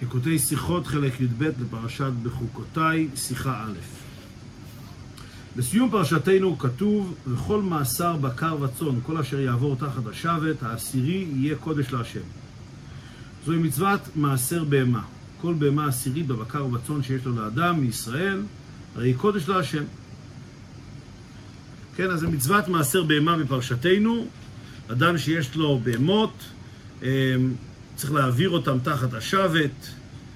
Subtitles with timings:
[0.00, 3.72] ליקוטי שיחות, חלק י"ב בפרשת בחוקותיי, שיחה א'.
[5.56, 11.92] בסיום פרשתנו כתוב, וכל מאסר בקר וצאן, כל אשר יעבור תחת השבת, העשירי יהיה קודש
[11.92, 12.20] להשם.
[13.46, 15.02] זוהי מצוות מעשר בהמה.
[15.40, 18.42] כל בהמה עשירית בבקר ובצאן שיש לו לאדם מישראל,
[18.96, 19.84] הרי היא קודש להשם.
[21.96, 24.26] כן, אז זה מצוות מעשר בהמה בפרשתנו.
[24.88, 26.32] אדם שיש לו בהמות,
[27.02, 27.08] אמ,
[27.98, 29.88] צריך להעביר אותם תחת השבת,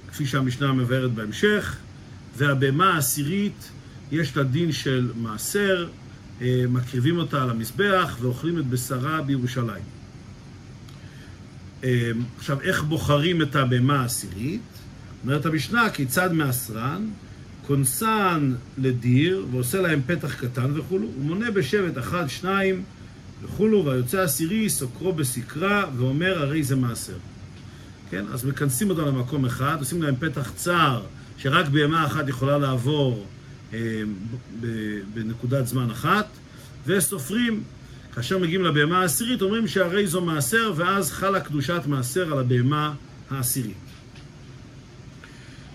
[0.09, 1.77] כפי שהמשנה מבארת בהמשך,
[2.37, 3.71] והבהמה העשירית,
[4.13, 5.89] יש לה דין של מעשר,
[6.41, 9.83] אה, מקריבים אותה על המזבח ואוכלים את בשרה בירושלים.
[11.85, 11.89] אמ,
[12.39, 14.63] עכשיו, איך בוחרים את הבהמה העשירית?
[15.25, 17.07] אומרת המשנה, כיצד מעשרן?
[17.67, 22.83] קונסן לדיר, ועושה להם פתח קטן וכולו, הוא מונה בשבט אחד, שניים
[23.43, 27.17] וכולו, והיוצא עשירי סוקרו בסקרה, ואומר הרי זה מעשר.
[28.13, 28.25] כן?
[28.33, 31.03] אז מכנסים אותם למקום אחד, עושים להם פתח צר,
[31.39, 33.27] שרק בימה אחת יכולה לעבור
[33.75, 33.79] אה,
[35.15, 36.27] בנקודת זמן אחת,
[36.87, 37.63] וסופרים.
[38.15, 42.95] כאשר מגיעים לבהמה העשירית, אומרים שהרי זו מעשר, ואז חלה קדושת מעשר על הבהמה
[43.31, 43.77] העשירית.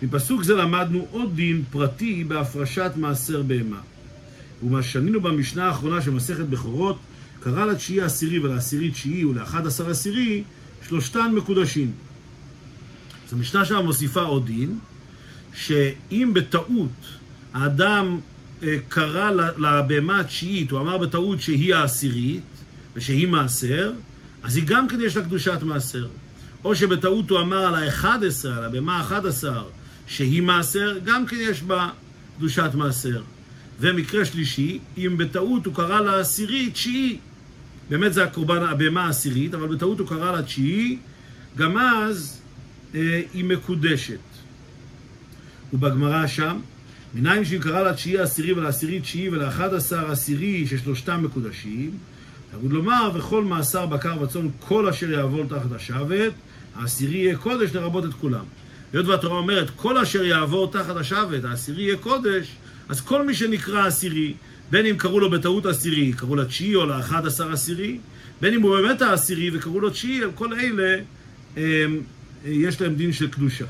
[0.01, 3.79] מפסוק זה למדנו עוד דין פרטי בהפרשת מעשר בהמה.
[4.63, 6.97] ומה שנינו במשנה האחרונה של מסכת בכורות,
[7.39, 10.43] קרא לתשיעי העשירי ולעשירי תשיעי ולאחד עשר עשירי,
[10.87, 11.91] שלושתן מקודשים.
[13.27, 14.79] אז המשנה שם מוסיפה עוד דין,
[15.53, 16.89] שאם בטעות
[17.53, 18.19] האדם
[18.63, 22.43] אה, קרא לבהמה התשיעית, הוא אמר בטעות שהיא העשירית
[22.95, 23.91] ושהיא מעשר,
[24.43, 26.07] אז היא גם כן יש לה קדושת מעשר.
[26.63, 29.63] או שבטעות הוא אמר על האחד עשר, על הבהמה האחד עשר,
[30.07, 31.89] שהיא מעשר, גם כן יש בה
[32.37, 33.21] קדושת מעשר.
[33.79, 37.17] ומקרה שלישי, אם בטעות הוא קרא לעשירי תשיעי,
[37.89, 40.97] באמת זה הקורבן, הבהמה העשירית, אבל בטעות הוא קרא לה תשיעי,
[41.57, 42.41] גם אז
[42.93, 44.19] היא מקודשת.
[45.73, 46.59] ובגמרא שם,
[47.13, 51.91] מנין שהיא קרא לה תשיעי עשירי ולעשירי תשיעי ולאחד עשר עשירי ששלושתם מקודשים,
[52.51, 56.33] תלמוד לומר, וכל מאסר בקר וצאן כל אשר יעבור תחת השבת,
[56.75, 58.43] העשירי יהיה קודש לרבות את כולם.
[58.93, 62.47] היות והתורה אומרת, כל אשר יעבור תחת השבת, העשירי יהיה קודש,
[62.89, 64.33] אז כל מי שנקרא עשירי,
[64.71, 67.97] בין אם קראו לו בטעות עשירי, קראו לו תשיעי או לאחד עשר עשירי,
[68.41, 70.97] בין אם הוא באמת העשירי וקראו לו תשיעי, כל אלה
[71.57, 72.01] הם,
[72.45, 73.65] יש להם דין של קדושה.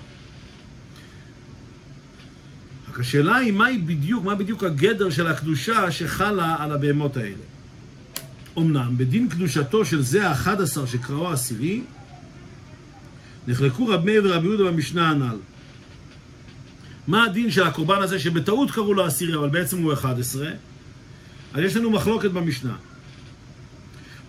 [2.90, 7.46] רק השאלה היא מהי בדיוק, מה בדיוק הגדר של הקדושה שחלה על הבהמות האלה.
[8.58, 11.82] אמנם, בדין קדושתו של זה האחד עשר שקראו עשירי,
[13.48, 15.38] נחלקו רב מאיר ורב יהודה במשנה הנ"ל.
[17.08, 20.50] מה הדין של הקורבן הזה שבטעות קראו לו עשירי, אבל בעצם הוא 11?
[21.54, 22.76] אז יש לנו מחלוקת במשנה.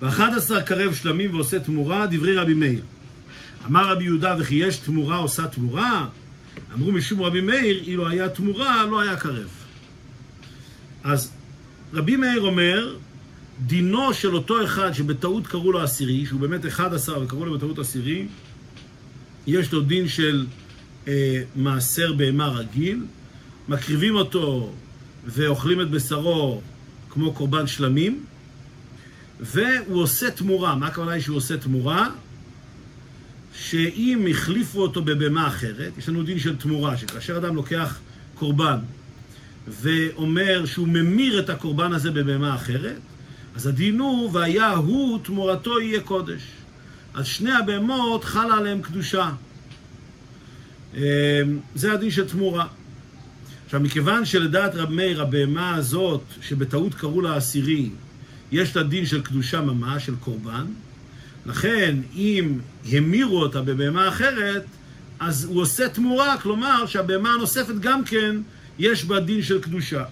[0.03, 2.83] ואחד עשר קרב שלמים ועושה תמורה, דברי רבי מאיר.
[3.69, 6.09] אמר רבי יהודה, וכי יש תמורה עושה תמורה?
[6.75, 9.49] אמרו משום רבי מאיר, אילו היה תמורה, לא היה קרב.
[11.05, 11.33] אז
[11.93, 12.97] רבי מאיר אומר,
[13.67, 18.27] דינו של אותו אחד שבטעות קראו לו עשירי, שהוא באמת 11 וקראו לו בטעות עשירי,
[19.47, 20.47] יש לו דין של
[21.09, 23.05] אה, מעשר בהמה רגיל,
[23.69, 24.73] מקריבים אותו
[25.27, 26.61] ואוכלים את בשרו
[27.11, 28.25] כמו קורבן שלמים,
[29.41, 30.75] והוא עושה תמורה.
[30.75, 32.09] מה הכוונה היא שהוא עושה תמורה?
[33.61, 37.99] שאם החליפו אותו בבהמה אחרת, יש לנו דין של תמורה, שכאשר אדם לוקח
[38.35, 38.79] קורבן
[39.69, 42.99] ואומר שהוא ממיר את הקורבן הזה בבהמה אחרת,
[43.55, 46.43] אז הדין הוא, והיה הוא תמורתו יהיה קודש.
[47.15, 49.31] אז שני הבהמות חלה עליהם קדושה.
[50.95, 51.01] אמ,
[51.75, 52.67] זה הדין של תמורה.
[53.65, 57.91] עכשיו, מכיוון שלדעת רב מאיר, הבהמה הזאת, שבטעות קראו לה עשירי,
[58.53, 60.67] יש לה דין של קדושה ממש, של קורבן,
[61.47, 62.59] לכן, אם
[62.93, 64.65] המירו אותה בבהמה אחרת,
[65.21, 68.37] אז הוא עושה תמורה, כלומר שהבהמה הנוספת גם כן,
[68.79, 70.05] יש בה דין של קדושה.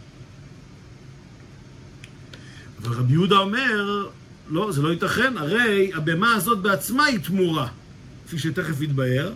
[2.82, 4.06] אבל רבי יהודה אומר,
[4.48, 7.69] לא, זה לא ייתכן, הרי הבהמה הזאת בעצמה היא תמורה,
[8.26, 9.32] כפי שתכף יתבהר.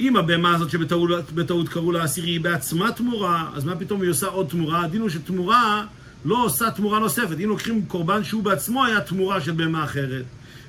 [0.00, 4.26] אם הבהמה הזאת שבטעות קראו לה עשירי היא בעצמה תמורה, אז מה פתאום היא עושה
[4.26, 4.84] עוד תמורה?
[4.84, 5.86] הדין הוא שתמורה
[6.24, 7.36] לא עושה תמורה נוספת.
[7.44, 10.24] אם לוקחים קורבן שהוא בעצמו היה תמורה של בהמה אחרת,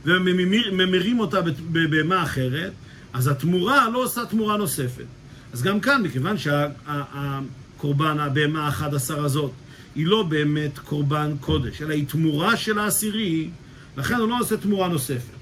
[0.05, 1.39] וממירים אותה
[1.71, 2.71] בבהמה אחרת,
[3.13, 5.05] אז התמורה לא עושה תמורה נוספת.
[5.53, 9.51] אז גם כאן, מכיוון שהקורבן, הבהמה האחד עשר הזאת,
[9.95, 13.49] היא לא באמת קורבן קודש, אלא היא תמורה של העשירי,
[13.97, 15.41] לכן הוא לא עושה תמורה נוספת.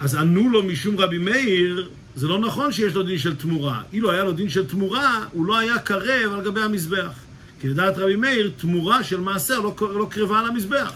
[0.00, 3.82] אז ענו לו משום רבי מאיר, זה לא נכון שיש לו דין של תמורה.
[3.92, 7.12] אילו היה לו דין של תמורה, הוא לא היה קרב על גבי המזבח.
[7.60, 10.92] כי לדעת רבי מאיר, תמורה של מעשר לא, לא קרבה על המזבח.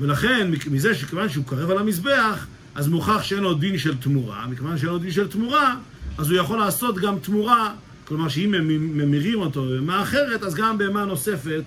[0.00, 4.46] ולכן, מזה שכיוון שהוא קרב על המזבח, אז מוכח שאין לו דין של תמורה.
[4.46, 5.76] מכיוון שאין לו דין של תמורה,
[6.18, 11.04] אז הוא יכול לעשות גם תמורה, כלומר שאם ממירים אותו בבהמה אחרת, אז גם בהמה
[11.04, 11.62] נוספת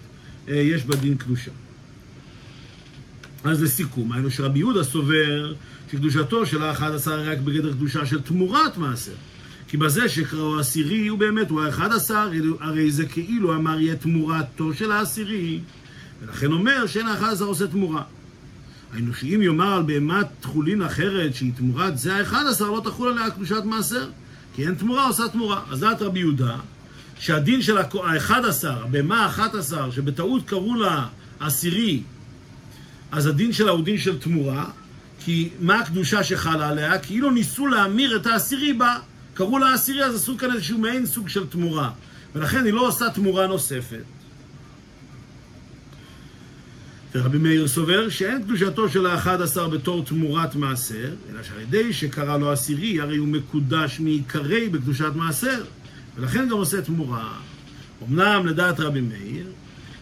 [0.48, 1.52] אה, יש בה דין קדושה.
[3.44, 5.54] אז לסיכום, היינו שרבי יהודה סובר
[5.92, 9.12] שקדושתו של האחד עשר רק בגדר קדושה של תמורת מעשר.
[9.68, 12.30] כי בזה שקראו עשירי הוא באמת, הוא האחד עשר,
[12.60, 15.60] הרי זה כאילו אמר יהיה תמורתו של העשירי.
[16.22, 18.04] ולכן אומר שאין האחד עשר עושה תמורה.
[18.94, 23.32] היינו שאם יאמר על בהמת תכולין אחרת שהיא תמורת זה האחד עשר, לא תחול עליה
[23.32, 24.10] קדושת מעשר.
[24.56, 25.62] כי אין תמורה עושה תמורה.
[25.72, 26.58] אז דעת רבי יהודה,
[27.20, 31.08] שהדין של האחד עשר, הבהמה האחת עשר, שבטעות קראו לה
[31.40, 32.04] עשירי,
[33.12, 34.66] אז הדין שלה הוא דין של תמורה,
[35.20, 37.00] כי מה הקדושה שחלה עליה?
[37.00, 38.98] כאילו ניסו להמיר את העשירי בה.
[39.34, 41.92] קראו לה עשירי, אז עשו כאן איזשהו מעין סוג של תמורה.
[42.36, 44.04] ולכן היא לא עושה תמורה נוספת.
[47.16, 52.38] ורבי מאיר סובר שאין קדושתו של האחד עשר בתור תמורת מעשר, אלא שעל ידי שקרא
[52.38, 55.64] לו עשירי, הרי הוא מקודש מעיקרי בקדושת מעשר,
[56.16, 57.34] ולכן גם עושה תמורה.
[58.10, 59.48] אמנם לדעת רבי מאיר,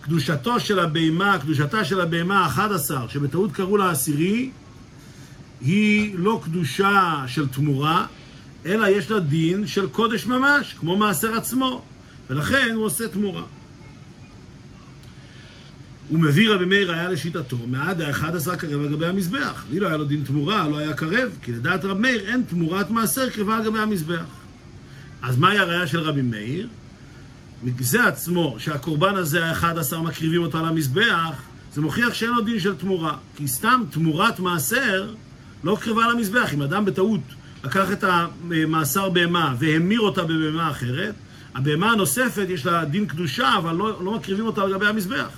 [0.02, 4.50] קדושתו של הבהמה, קדושתה של הבהמה האחד עשר, שבטעות קראו לה עשירי,
[5.62, 8.06] היא לא קדושה של תמורה,
[8.66, 11.82] אלא יש לה דין של קודש ממש, כמו מעשר עצמו,
[12.30, 13.44] ולכן הוא עושה תמורה.
[16.10, 19.64] הוא מביא רבי מאיר היה לשיטתו, מעד האחד עשר קרב על גבי המזבח.
[19.72, 22.90] לי לא היה לו דין תמורה, לא היה קרב, כי לדעת רבי מאיר אין תמורת
[22.90, 24.26] מעשר קרבה על גבי המזבח.
[25.22, 26.68] אז מהי הראייה של רבי מאיר?
[27.64, 31.42] מזה עצמו, שהקורבן הזה, האחד עשר, מקריבים אותו על המזבח,
[31.74, 33.18] זה מוכיח שאין לו דין של תמורה.
[33.36, 35.14] כי סתם תמורת מעשר
[35.64, 36.54] לא קרבה על המזבח.
[36.54, 37.22] אם אדם בטעות
[37.64, 41.14] לקח את המאסר בהמה והמיר אותה בבהמה אחרת,
[41.56, 45.30] הבהמה הנוספת יש לה דין קדושה, אבל לא, לא מקריבים אותה על גבי המזבח.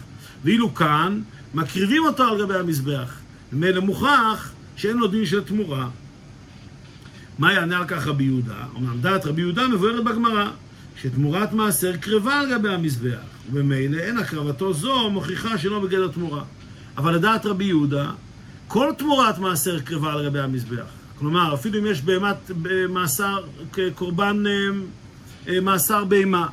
[0.44, 1.22] ואילו כאן,
[1.54, 3.14] מקריבים אותו על גבי המזבח.
[3.54, 5.90] ממילא מוכח שאין לו דין של תמורה.
[7.40, 8.66] מה יענה על כך רבי יהודה?
[8.78, 10.50] אמנם דעת רבי יהודה מבוארת בגמרא,
[11.02, 13.20] שתמורת מעשר קרבה על גבי המזבח,
[13.52, 16.44] וממילא אין הקרבתו זו מוכיחה שלא בגדר תמורה.
[16.98, 18.12] אבל לדעת רבי יהודה,
[18.68, 20.86] כל תמורת מעשר קרבה על גבי המזבח.
[21.20, 22.52] כלומר, אפילו אם יש בהמת
[22.90, 23.44] מאסר,
[23.96, 24.52] קורבן אה,
[25.48, 26.48] אה, מאסר בהמה,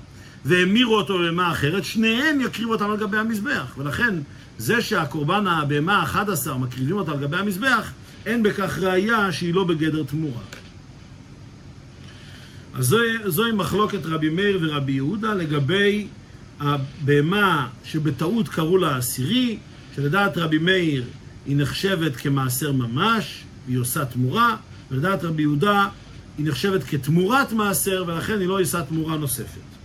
[0.47, 3.75] והמירו אותו בבהמה אחרת, שניהם יקריבו אותם על גבי המזבח.
[3.79, 4.15] ולכן,
[4.59, 7.93] זה שהקורבן הבהמה ה-11 מקריבים אותה על גבי המזבח,
[8.27, 10.43] אין בכך ראייה שהיא לא בגדר תמורה.
[12.75, 16.07] אז זוהי, זוהי מחלוקת רבי מאיר ורבי יהודה לגבי
[16.61, 19.59] הבהמה שבטעות קראו לה עשירי,
[19.97, 21.05] שלדעת רבי מאיר
[21.47, 24.57] היא נחשבת כמעשר ממש, והיא עושה תמורה,
[24.91, 25.89] ולדעת רבי יהודה
[26.39, 29.76] היא נחשבת כתמורת מעשר, ולכן היא לא עושה תמורה נוספת.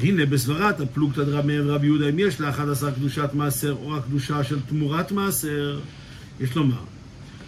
[0.00, 4.44] והנה בסברת הפלוגתא דרב מאיר ורבי יהודה, אם יש לאחד עשר קדושת מעשר או הקדושה
[4.44, 5.80] של תמורת מעשר,
[6.40, 6.82] יש לומר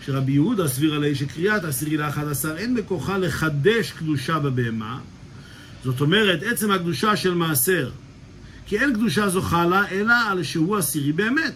[0.07, 4.99] שרבי יהודה סביר עלי שקריאת עשירי לאחד עשר אין בכוחה לחדש קדושה בבהמה,
[5.85, 7.91] זאת אומרת עצם הקדושה של מעשר,
[8.67, 11.55] כי אין קדושה זוכה לה אלא על שהוא עשירי באמת.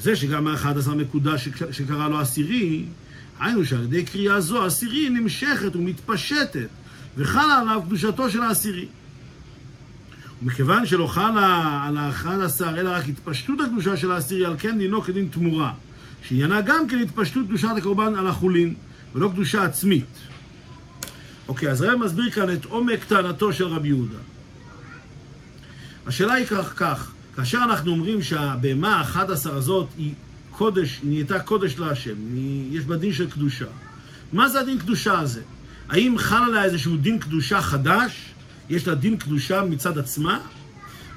[0.00, 2.84] זה שגם האחד עשר מקודש שקרא לו עשירי,
[3.40, 6.68] היינו שעל ידי קריאה זו עשירי נמשכת ומתפשטת
[7.16, 8.86] וחלה עליו קדושתו של העשירי.
[10.42, 15.02] ומכיוון שלא חלה על האחד עשר אלא רק התפשטות הקדושה של העשירי, על כן דינו
[15.02, 15.72] כדין תמורה,
[16.28, 18.74] שעניינה גם כן התפשטות קדושת הקורבן על החולין,
[19.14, 20.06] ולא קדושה עצמית.
[21.48, 24.18] אוקיי, אז רב מסביר כאן את עומק טענתו של רבי יהודה.
[26.06, 30.14] השאלה היא כך, כך, כאשר אנחנו אומרים שהבהמה האחד עשר הזאת היא
[30.50, 32.14] קודש, היא נהייתה קודש להשם,
[32.70, 33.66] יש בה דין של קדושה.
[34.32, 35.42] מה זה הדין קדושה הזה?
[35.88, 38.33] האם חל עליה איזשהו דין קדושה חדש?
[38.70, 40.40] יש לה דין קדושה מצד עצמה,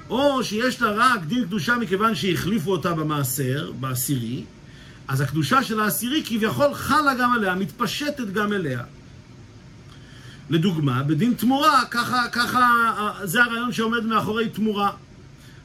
[0.10, 4.44] או שיש לה רק דין קדושה מכיוון שהחליפו אותה במעשר, בעשירי,
[5.08, 8.84] אז הקדושה של העשירי כביכול חלה גם עליה, מתפשטת גם אליה.
[10.50, 12.68] לדוגמה, בדין תמורה, ככה, ככה,
[13.24, 14.92] זה הרעיון שעומד מאחורי תמורה.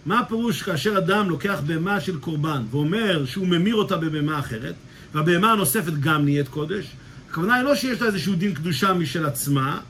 [0.06, 4.74] מה הפירוש כאשר אדם לוקח בהמה של קורבן ואומר שהוא ממיר אותה בבהמה אחרת,
[5.14, 6.86] והבהמה הנוספת גם נהיית קודש?
[7.30, 9.80] הכוונה היא לא שיש לה איזשהו דין קדושה משל עצמה,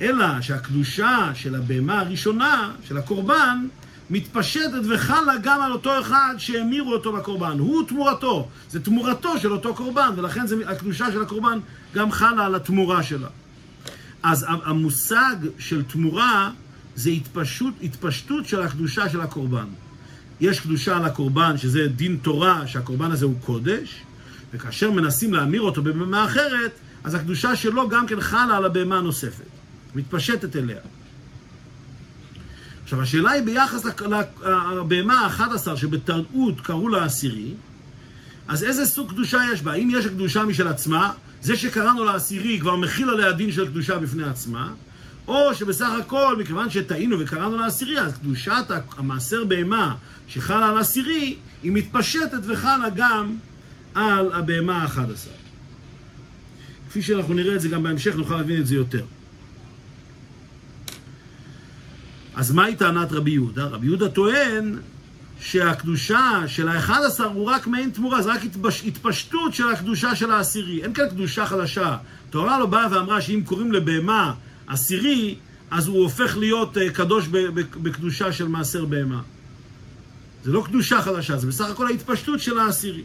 [0.00, 3.66] אלא שהקדושה של הבהמה הראשונה, של הקורבן,
[4.10, 7.58] מתפשטת וחלה גם על אותו אחד שהמירו אותו לקורבן.
[7.58, 11.58] הוא תמורתו, זה תמורתו של אותו קורבן, ולכן זה, הקדושה של הקורבן
[11.94, 13.28] גם חלה על התמורה שלה.
[14.22, 16.50] אז המושג של תמורה
[16.94, 19.66] זה התפשטות, התפשטות של הקדושה של הקורבן.
[20.40, 24.02] יש קדושה על הקורבן, שזה דין תורה, שהקורבן הזה הוא קודש,
[24.52, 26.70] וכאשר מנסים להמיר אותו בבהמה אחרת,
[27.04, 29.47] אז הקדושה שלו גם כן חלה על הבהמה הנוספת.
[29.98, 30.78] מתפשטת אליה.
[32.84, 33.84] עכשיו, השאלה היא ביחס
[34.76, 37.54] לבהמה ה-11 שבטעות קראו לה עשירי,
[38.48, 39.72] אז איזה סוג קדושה יש בה?
[39.72, 41.12] האם יש קדושה משל עצמה,
[41.42, 44.72] זה שקראנו לעשירי כבר מכיל עליה דין של קדושה בפני עצמה,
[45.28, 48.64] או שבסך הכל, מכיוון שטעינו וקראנו לעשירי, אז קדושת
[48.96, 49.94] המעשר בהמה
[50.28, 53.36] שחלה על עשירי, היא מתפשטת וחלה גם
[53.94, 55.30] על הבהמה האחד עשר.
[56.88, 59.04] כפי שאנחנו נראה את זה גם בהמשך, נוכל להבין את זה יותר.
[62.38, 63.64] אז מהי טענת רבי יהודה?
[63.64, 64.78] רבי יהודה טוען
[65.40, 68.40] שהקדושה של האחד עשר הוא רק מעין תמורה, זה רק
[68.86, 70.82] התפשטות של הקדושה של העשירי.
[70.82, 71.96] אין כאן קדושה חדשה.
[72.30, 74.34] תורה לא באה ואמרה שאם קוראים לבהמה
[74.66, 75.34] עשירי,
[75.70, 77.28] אז הוא הופך להיות אה, קדוש
[77.82, 79.20] בקדושה של מעשר בהמה.
[80.44, 83.02] זה לא קדושה חדשה, זה בסך הכל ההתפשטות של העשירי.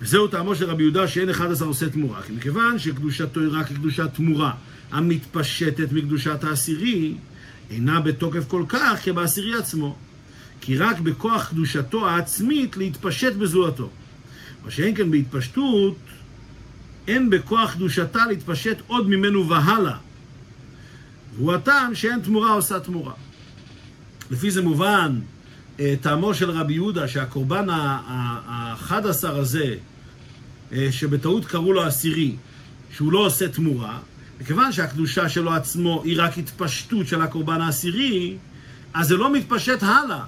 [0.00, 2.22] וזהו טעמו של רבי יהודה שאין אחד עשר עושה תמורה.
[2.22, 4.52] כי מכיוון שקדושתו היא רק קדושת תמורה
[4.92, 7.14] המתפשטת מקדושת העשירי,
[7.70, 9.96] אינה בתוקף כל כך כבעשירי עצמו.
[10.60, 13.90] כי רק בכוח קדושתו העצמית להתפשט בזולתו.
[14.64, 15.96] מה שאין כן בהתפשטות,
[17.08, 19.96] אין בכוח קדושתה להתפשט עוד ממנו והלאה.
[21.36, 23.12] והוא הטעם שאין תמורה עושה תמורה.
[24.30, 25.20] לפי זה מובן
[25.80, 29.74] אה, טעמו של רבי יהודה שהקורבן האחד עשר הזה,
[30.72, 32.36] אה, שבטעות קראו לו עשירי,
[32.92, 33.98] שהוא לא עושה תמורה,
[34.40, 38.36] מכיוון שהקדושה שלו עצמו היא רק התפשטות של הקורבן העשירי,
[38.94, 40.24] אז זה לא מתפשט הלאה.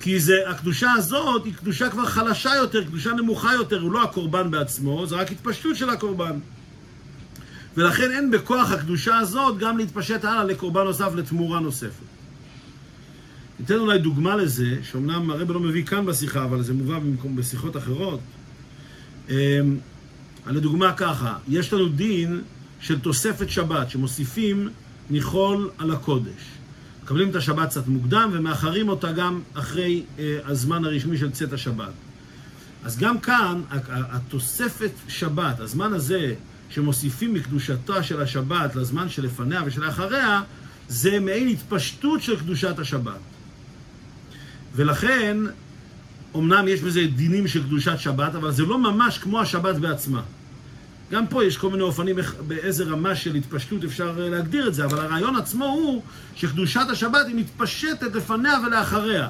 [0.00, 4.50] כי זה, הקדושה הזאת היא קדושה כבר חלשה יותר, קדושה נמוכה יותר, הוא לא הקורבן
[4.50, 6.38] בעצמו, זה רק התפשטות של הקורבן.
[7.76, 12.04] ולכן אין בכוח הקדושה הזאת גם להתפשט הלאה לקורבן נוסף, לתמורה נוספת.
[13.60, 17.76] ניתן אולי דוגמה לזה, שאומנם הרב לא מביא כאן בשיחה, אבל זה מובא במקום, בשיחות
[17.76, 18.20] אחרות.
[19.28, 19.34] אמ,
[20.46, 22.40] לדוגמה ככה, יש לנו דין
[22.82, 24.68] של תוספת שבת, שמוסיפים
[25.10, 26.42] ניחול על הקודש.
[27.02, 31.92] מקבלים את השבת קצת מוקדם ומאחרים אותה גם אחרי אה, הזמן הרשמי של צאת השבת.
[32.84, 36.34] אז גם כאן התוספת שבת, הזמן הזה
[36.70, 40.42] שמוסיפים מקדושתה של השבת לזמן שלפניה ושלאחריה,
[40.88, 43.20] זה מעין התפשטות של קדושת השבת.
[44.74, 45.36] ולכן,
[46.36, 50.22] אמנם יש בזה דינים של קדושת שבת, אבל זה לא ממש כמו השבת בעצמה.
[51.12, 52.16] גם פה יש כל מיני אופנים
[52.46, 56.02] באיזה רמה של התפשטות אפשר אה, להגדיר את זה, אבל הרעיון עצמו הוא
[56.36, 59.28] שקדושת השבת היא מתפשטת לפניה ולאחריה.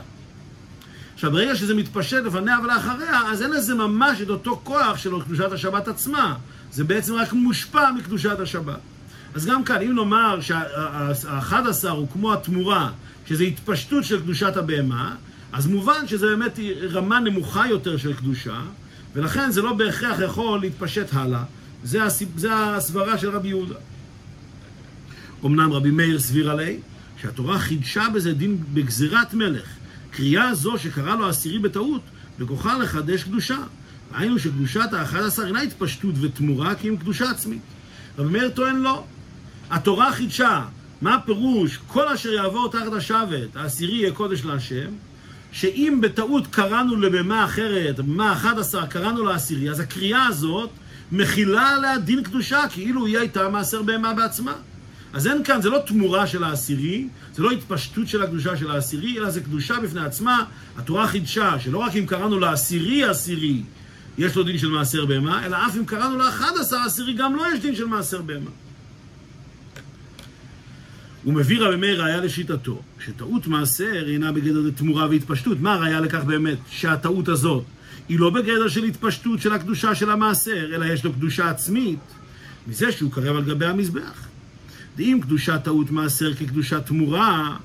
[1.15, 5.53] עכשיו, ברגע שזה מתפשט לפניה ולאחריה, אז אין לזה ממש את אותו כוח של קדושת
[5.53, 6.35] השבת עצמה.
[6.73, 8.79] זה בעצם רק מושפע מקדושת השבת.
[9.35, 12.91] אז גם כאן, אם נאמר שהאחד עשר הוא כמו התמורה,
[13.27, 15.15] שזה התפשטות של קדושת הבהמה,
[15.53, 16.59] אז מובן שזה באמת
[16.91, 18.61] רמה נמוכה יותר של קדושה,
[19.15, 21.43] ולכן זה לא בהכרח יכול להתפשט הלאה.
[21.85, 22.29] זה, הסיב...
[22.37, 23.75] זה הסברה של רבי יהודה.
[25.45, 26.79] אמנם רבי מאיר סביר עלי,
[27.21, 29.69] שהתורה חידשה בזה דין בגזירת מלך.
[30.11, 32.03] קריאה זו שקרא לו עשירי בטעות,
[32.39, 33.59] בכוחה לחדש קדושה.
[34.15, 37.63] היינו שקדושת האחד עשר אינה התפשטות ותמורה, כי אם קדושה עצמית.
[38.19, 39.05] רבי מאיר טוען לא.
[39.71, 40.65] התורה חידשה.
[41.03, 41.79] מה הפירוש?
[41.87, 44.91] כל אשר יעבור תחת השבת, העשירי יהיה קודש להשם,
[45.53, 50.71] שאם בטעות קראנו לבמה אחרת, במה אחת עשר קראנו לעשירי, אז הקריאה הזאת
[51.13, 54.53] מכילה עליה דין קדושה, כאילו היא הייתה מעשר בהמה בעצמה.
[55.13, 59.19] אז אין כאן, זה לא תמורה של העשירי, זה לא התפשטות של הקדושה של העשירי,
[59.19, 60.45] אלא זה קדושה בפני עצמה.
[60.79, 63.63] התורה חידשה, שלא רק אם קראנו לעשירי עשירי,
[64.19, 67.45] יש לו דין של מעשר בהמה, אלא אף אם קראנו לאחד עשר עשירי, גם לא
[67.55, 68.51] יש דין של מעשר בהמה.
[71.25, 75.61] הוא מביא רבי מאיר ראיה לשיטתו, שטעות מעשר אינה בגדר תמורה והתפשטות.
[75.61, 77.65] מה הראיה לכך באמת, שהטעות הזאת
[78.09, 81.99] היא לא בגדר של התפשטות של הקדושה של המעשר, אלא יש לו קדושה עצמית,
[82.67, 84.27] מזה שהוא קרב על גבי המזבח.
[84.97, 87.57] ואם קדושת טעות מעשר כקדושת תמורה,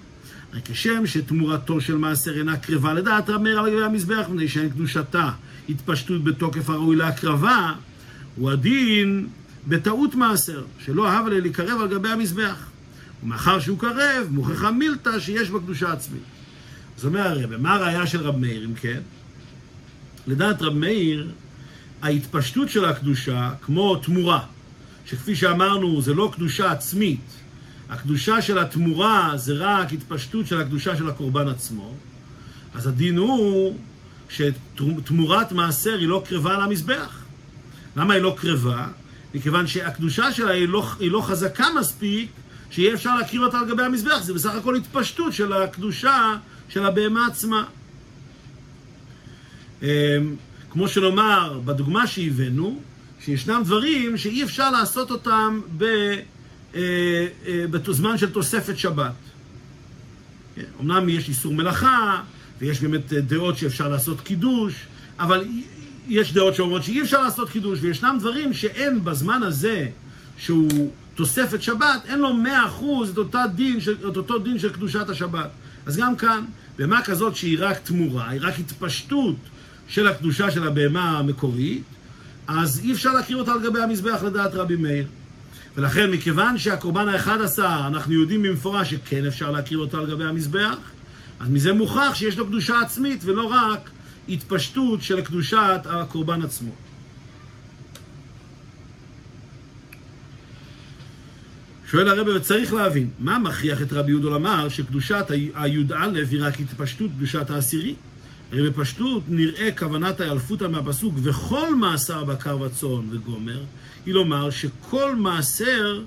[0.52, 5.30] הרי כשם שתמורתו של מעשר אינה קרבה לדעת רמר על גבי המזבח, מפני שאין קדושתה
[5.70, 7.74] התפשטות בתוקף הראוי להקרבה,
[8.36, 9.28] הוא הדין
[9.68, 12.68] בטעות מעשר, שלא אהב עליה להיקרב על גבי המזבח.
[13.24, 16.22] ומאחר שהוא קרב, מוכיחה מילתא שיש בה קדושה עצמית.
[16.96, 19.00] זאת אומרת, מה הראייה של רב מאיר, אם כן?
[20.28, 21.32] לדעת רב מאיר,
[22.02, 24.40] ההתפשטות של הקדושה כמו תמורה,
[25.06, 27.20] שכפי שאמרנו זה לא קדושה עצמית,
[27.90, 31.94] הקדושה של התמורה זה רק התפשטות של הקדושה של הקורבן עצמו,
[32.74, 33.78] אז הדין הוא
[34.30, 37.24] שתמורת מעשר היא לא קרבה על המזבח.
[37.96, 38.88] למה היא לא קרבה?
[39.36, 42.30] מכיוון שהקדושה שלה היא לא, היא לא חזקה מספיק
[42.70, 46.36] שיהיה אפשר להקריב אותה על גבי המזבח, זה בסך הכל התפשטות של הקדושה
[46.70, 47.64] של הבהמה עצמה.
[49.82, 49.88] אמ,
[50.70, 52.80] כמו שנאמר, בדוגמה שהבאנו,
[53.26, 55.88] שישנם דברים שאי אפשר לעשות אותם אה,
[56.76, 59.12] אה, בזמן של תוספת שבת.
[60.82, 62.22] אמנם יש איסור מלאכה,
[62.60, 64.74] ויש באמת דעות שאפשר לעשות קידוש,
[65.20, 65.46] אבל
[66.08, 69.88] יש דעות שאומרות שאי אפשר לעשות קידוש, וישנם דברים שאין בזמן הזה,
[70.38, 73.80] שהוא תוספת שבת, אין לו מאה אחוז את, דין
[74.10, 75.50] את אותו דין של קדושת השבת.
[75.86, 76.46] אז גם כאן,
[76.78, 79.36] בהמה כזאת שהיא רק תמורה, היא רק התפשטות
[79.88, 81.84] של הקדושה של הבהמה המקורית,
[82.48, 85.06] אז אי אפשר להכיר אותה על גבי המזבח לדעת רבי מאיר.
[85.78, 90.78] ולכן, מכיוון שהקורבן האחד עשר, אנחנו יודעים במפורש שכן אפשר להכיר אותו על גבי המזבח,
[91.40, 93.90] אז מזה מוכח שיש לו קדושה עצמית ולא רק
[94.30, 96.72] התפשטות של קדושת הקורבן עצמו.
[101.92, 105.26] שואל הרב, וצריך להבין, מה מכריח את רבי יהודה לומר שקדושת
[105.56, 107.96] הי"א היא רק התפשטות קדושת העשירי?
[108.52, 113.64] הרי בפשטות נראה כוונת האלפותא מהפסוק וכל מעשר בקר וצאן וגומר,
[114.06, 116.04] היא לומר שכל מעשר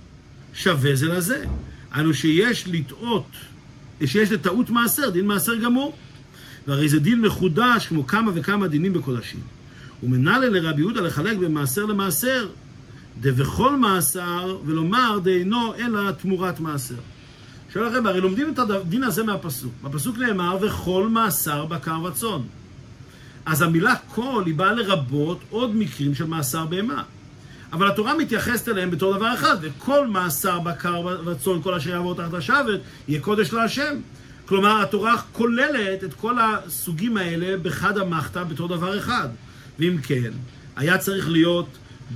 [0.54, 1.44] שווה זה לזה.
[1.92, 3.26] היינו שיש לטעות,
[4.06, 5.96] שיש לטעות מעשר, דין מעשר גמור.
[6.66, 9.40] והרי זה דין מחודש כמו כמה וכמה דינים בקודשים.
[10.02, 12.48] ומנהלה לרבי יהודה לחלק בין מעשר למעשר,
[13.20, 16.94] דבכל מעשר, ולומר דאינו אלא תמורת מעשר.
[17.72, 19.72] שואל הרב, הרי לומדים את הדין הזה מהפסוק.
[19.82, 22.40] בפסוק נאמר, וכל מאסר בקר וצאן.
[23.46, 27.02] אז המילה כל היא באה לרבות עוד מקרים של מאסר בהמה.
[27.72, 32.34] אבל התורה מתייחסת אליהם בתור דבר אחד, וכל מאסר בקר וצאן, כל אשר יעבור תחת
[32.34, 33.96] השבת, יהיה קודש להשם.
[34.46, 39.28] כלומר, התורה כוללת את כל הסוגים האלה בחד המחתא בתור דבר אחד.
[39.78, 40.30] ואם כן,
[40.76, 41.68] היה צריך להיות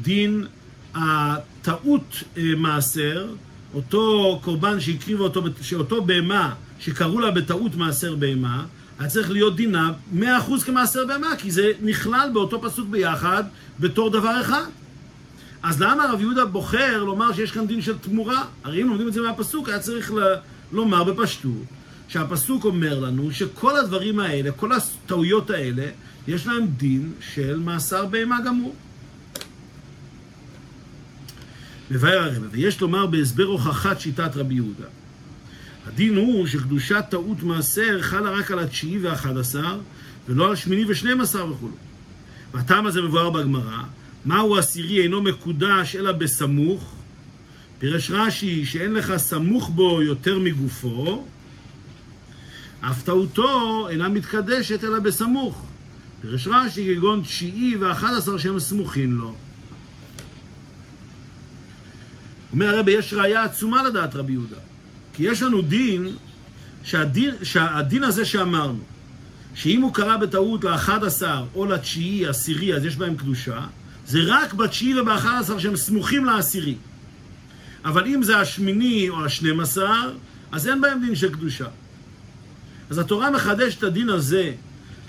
[0.02, 0.46] דין
[0.94, 3.26] הטעות אה, מעשר,
[3.74, 8.64] אותו קורבן שהקריב אותו, שאותו בהמה, שקראו לה בטעות מעשר בהמה,
[8.98, 10.20] היה צריך להיות דינה 100%
[10.66, 13.44] כמעשר בהמה, כי זה נכלל באותו פסוק ביחד
[13.80, 14.64] בתור דבר אחד.
[15.62, 18.44] אז למה רב יהודה בוחר לומר שיש כאן דין של תמורה?
[18.64, 20.34] הרי אם לומדים את זה מהפסוק, היה צריך ל...
[20.72, 21.64] לומר בפשטות,
[22.08, 25.86] שהפסוק אומר לנו שכל הדברים האלה, כל הטעויות האלה,
[26.28, 28.74] יש להם דין של מאסר בהמה גמור.
[31.90, 34.86] מבאר הרב, ויש לומר בהסבר הוכחת שיטת רבי יהודה.
[35.86, 39.78] הדין הוא שקדושת טעות מעשר חלה רק על התשיעי והאחד עשר,
[40.28, 41.68] ולא על שמיני ושנים עשר וכו'.
[42.54, 43.82] והטעם הזה מבואר בגמרא,
[44.24, 46.94] מהו עשירי אינו מקודש אלא בסמוך,
[47.78, 51.24] פירש רש"י שאין לך סמוך בו יותר מגופו,
[52.80, 55.66] אף טעותו אינה מתקדשת אלא בסמוך.
[56.22, 59.34] פירש רש"י כגון תשיעי ואחד עשר שהם סמוכים לו.
[62.54, 64.56] אומר הרבי, יש ראייה עצומה לדעת רבי יהודה.
[65.14, 66.16] כי יש לנו דין,
[66.84, 68.78] שהדין, שהדין הזה שאמרנו,
[69.54, 73.60] שאם הוא קרא בטעות לאחד עשר או לתשיעי, עשירי, אז יש בהם קדושה,
[74.06, 76.74] זה רק בתשיעי ובאחד עשר שהם סמוכים לעשירי.
[77.84, 80.12] אבל אם זה השמיני או השנים עשר,
[80.52, 81.66] אז אין בהם דין של קדושה.
[82.90, 84.52] אז התורה מחדשת את הדין הזה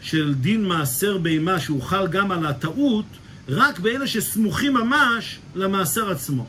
[0.01, 3.05] של דין מעשר בהמה, שהוא חל גם על הטעות,
[3.49, 6.47] רק באלה שסמוכים ממש למעשר עצמו.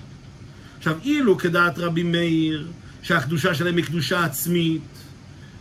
[0.87, 2.67] עכשיו, אילו כדעת רבי מאיר,
[3.03, 4.83] שהקדושה שלהם היא קדושה עצמית,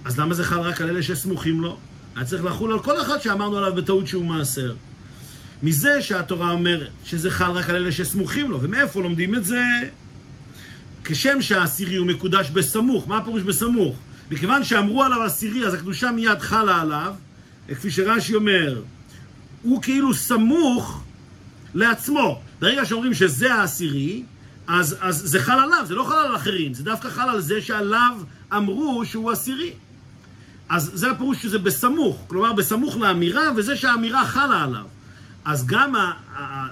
[0.06, 1.78] אז למה זה חל רק על אלה שסמוכים לו?
[2.16, 4.76] היה צריך לחול על כל אחד שאמרנו עליו בטעות שהוא מעשר.
[5.64, 9.64] מזה שהתורה אומרת שזה חל רק על אלה שסמוכים לו, ומאיפה לומדים את זה?
[11.04, 13.98] כשם שהעשירי הוא מקודש בסמוך, מה הפירוש בסמוך?
[14.32, 17.14] מכיוון שאמרו עליו עשירי, אז הקדושה מיד חלה עליו,
[17.68, 18.82] כפי שרש"י אומר,
[19.62, 21.04] הוא כאילו סמוך
[21.74, 22.42] לעצמו.
[22.60, 24.24] ברגע שאומרים שזה העשירי,
[24.68, 27.62] אז, אז זה חל עליו, זה לא חל על אחרים, זה דווקא חל על זה
[27.62, 28.18] שעליו
[28.54, 29.74] אמרו שהוא עשירי.
[30.70, 34.86] אז זה הפירוש שזה בסמוך, כלומר בסמוך לאמירה, וזה שהאמירה חלה עליו.
[35.46, 35.94] אז גם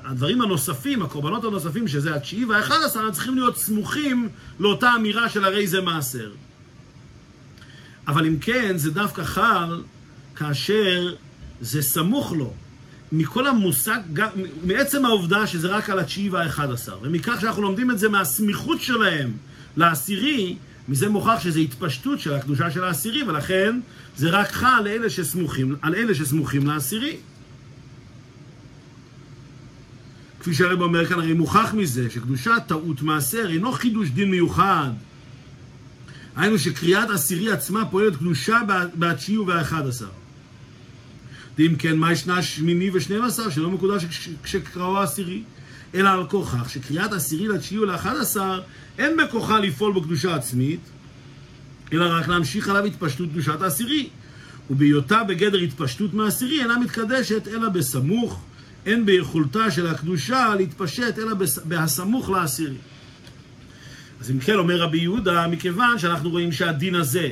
[0.03, 4.29] הדברים הנוספים, הקורבנות הנוספים, שזה התשיעי והאחד עשר, צריכים להיות סמוכים
[4.59, 6.31] לאותה אמירה של הרי זה מעשר.
[8.07, 9.83] אבל אם כן, זה דווקא חל
[10.35, 11.15] כאשר
[11.61, 12.53] זה סמוך לו.
[13.15, 13.99] מכל המושג,
[14.63, 19.31] מעצם העובדה שזה רק על התשיעי והאחד עשר, ומכך שאנחנו לומדים את זה מהסמיכות שלהם
[19.77, 20.55] לעשירי,
[20.87, 23.79] מזה מוכח שזו התפשטות של הקדושה של העשירי, ולכן
[24.17, 27.17] זה רק חל אלה שסמוכים, על אלה שסמוכים לעשירי.
[30.39, 34.89] כפי שהרב אומר כאן, הרי מוכח מזה שקדושת טעות מעשר אינו חידוש דין מיוחד.
[36.35, 38.59] היינו שקריאת עשירי עצמה פועלת קדושה
[38.95, 40.22] בתשיעי ובאחד עשר.
[41.57, 44.05] ואם כן, מה ישנה שמיני ושנים עשר שלא מקודש
[44.43, 45.43] כשקראו העשירי?
[45.95, 48.61] אלא על כוכך שקריאת עשירי לתשיעי ולאחד עשר
[48.97, 50.79] אין בכוחה לפעול בקדושה עצמית,
[51.93, 54.09] אלא רק להמשיך עליו התפשטות קדושת העשירי.
[54.69, 58.41] ובהיותה בגדר התפשטות מעשירי אינה מתקדשת אלא בסמוך,
[58.85, 61.33] אין ביכולתה של הקדושה להתפשט אלא
[61.65, 62.77] בהסמוך לעשירי.
[64.21, 67.29] אז אם כן אומר רבי יהודה, מכיוון שאנחנו רואים שהדין הזה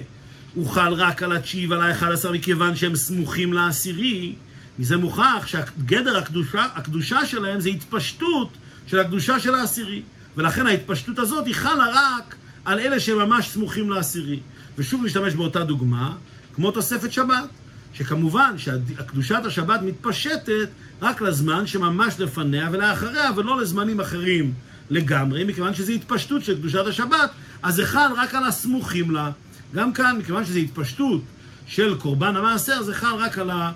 [0.53, 4.35] הוא חל רק על התשיעי ועל האחד עשר מכיוון שהם סמוכים לעשירי,
[4.79, 8.49] מזה מוכח שגדר הקדושה, הקדושה שלהם זה התפשטות
[8.87, 10.01] של הקדושה של העשירי.
[10.37, 12.35] ולכן ההתפשטות הזאת היא חלה רק
[12.65, 14.39] על אלה שממש סמוכים לעשירי.
[14.77, 16.13] ושוב נשתמש באותה דוגמה,
[16.55, 17.49] כמו תוספת שבת,
[17.93, 20.69] שכמובן שקדושת השבת מתפשטת
[21.01, 24.53] רק לזמן שממש לפניה ולאחריה, ולא לזמנים אחרים
[24.89, 27.31] לגמרי, מכיוון שזו התפשטות של קדושת השבת,
[27.63, 29.31] אז זה חל רק על הסמוכים לה.
[29.75, 31.21] גם כאן, מכיוון שזו התפשטות
[31.67, 33.71] של קורבן המעשר, זה חל רק על, ה,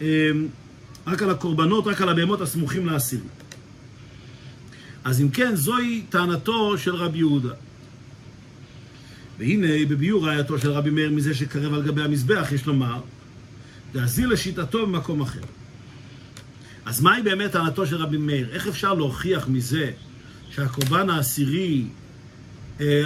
[0.00, 0.06] אמ,
[1.06, 3.22] רק על הקורבנות, רק על הבהמות הסמוכים לעשירי.
[5.04, 7.54] אז אם כן, זוהי טענתו של רבי יהודה.
[9.38, 13.00] והנה, בביאור ראייתו של רבי מאיר מזה שקרב על גבי המזבח, יש לומר,
[13.94, 15.40] להזיל לשיטתו במקום אחר.
[16.84, 18.48] אז מהי באמת טענתו של רבי מאיר?
[18.52, 19.90] איך אפשר להוכיח מזה
[20.50, 21.84] שהקורבן העשירי,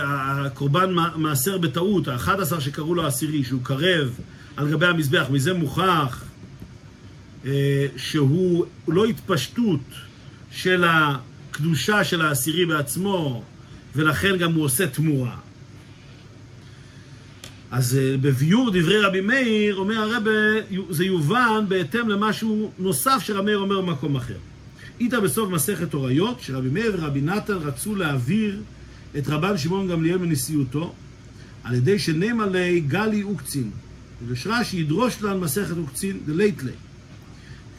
[0.02, 4.18] הקורבן מעשר בטעות, האחד עשר שקראו לו העשירי, שהוא קרב
[4.56, 6.24] על גבי המזבח, מזה מוכח
[7.46, 9.80] אה, שהוא לא התפשטות
[10.50, 13.42] של הקדושה של העשירי בעצמו,
[13.96, 15.37] ולכן גם הוא עושה תמורה.
[17.70, 20.30] אז אה, בביור דברי רבי מאיר, אומר הרבה,
[20.90, 24.37] זה יובן בהתאם למשהו נוסף שרבי מאיר אומר במקום אחר.
[25.00, 28.60] איתה בסוף מסכת הוריות, שרבי מאיר ורבי נתן רצו להעביר
[29.18, 30.94] את רבן שמעון גמליאל מנשיאותו,
[31.64, 33.70] על ידי שנאמר לי גלי אוקצין,
[34.27, 36.72] ושרה שידרוש לן מסכת אוקצין דלית לי.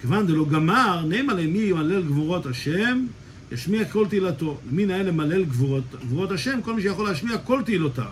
[0.01, 3.05] כיוון דלא גמר, נאמר לי מי ימלל גבורות השם,
[3.51, 4.59] ישמיע כל תהילתו.
[4.71, 6.59] למי נאה למלל גבורות, גבורות השם?
[6.61, 8.11] כל מי שיכול להשמיע כל תהילותיו,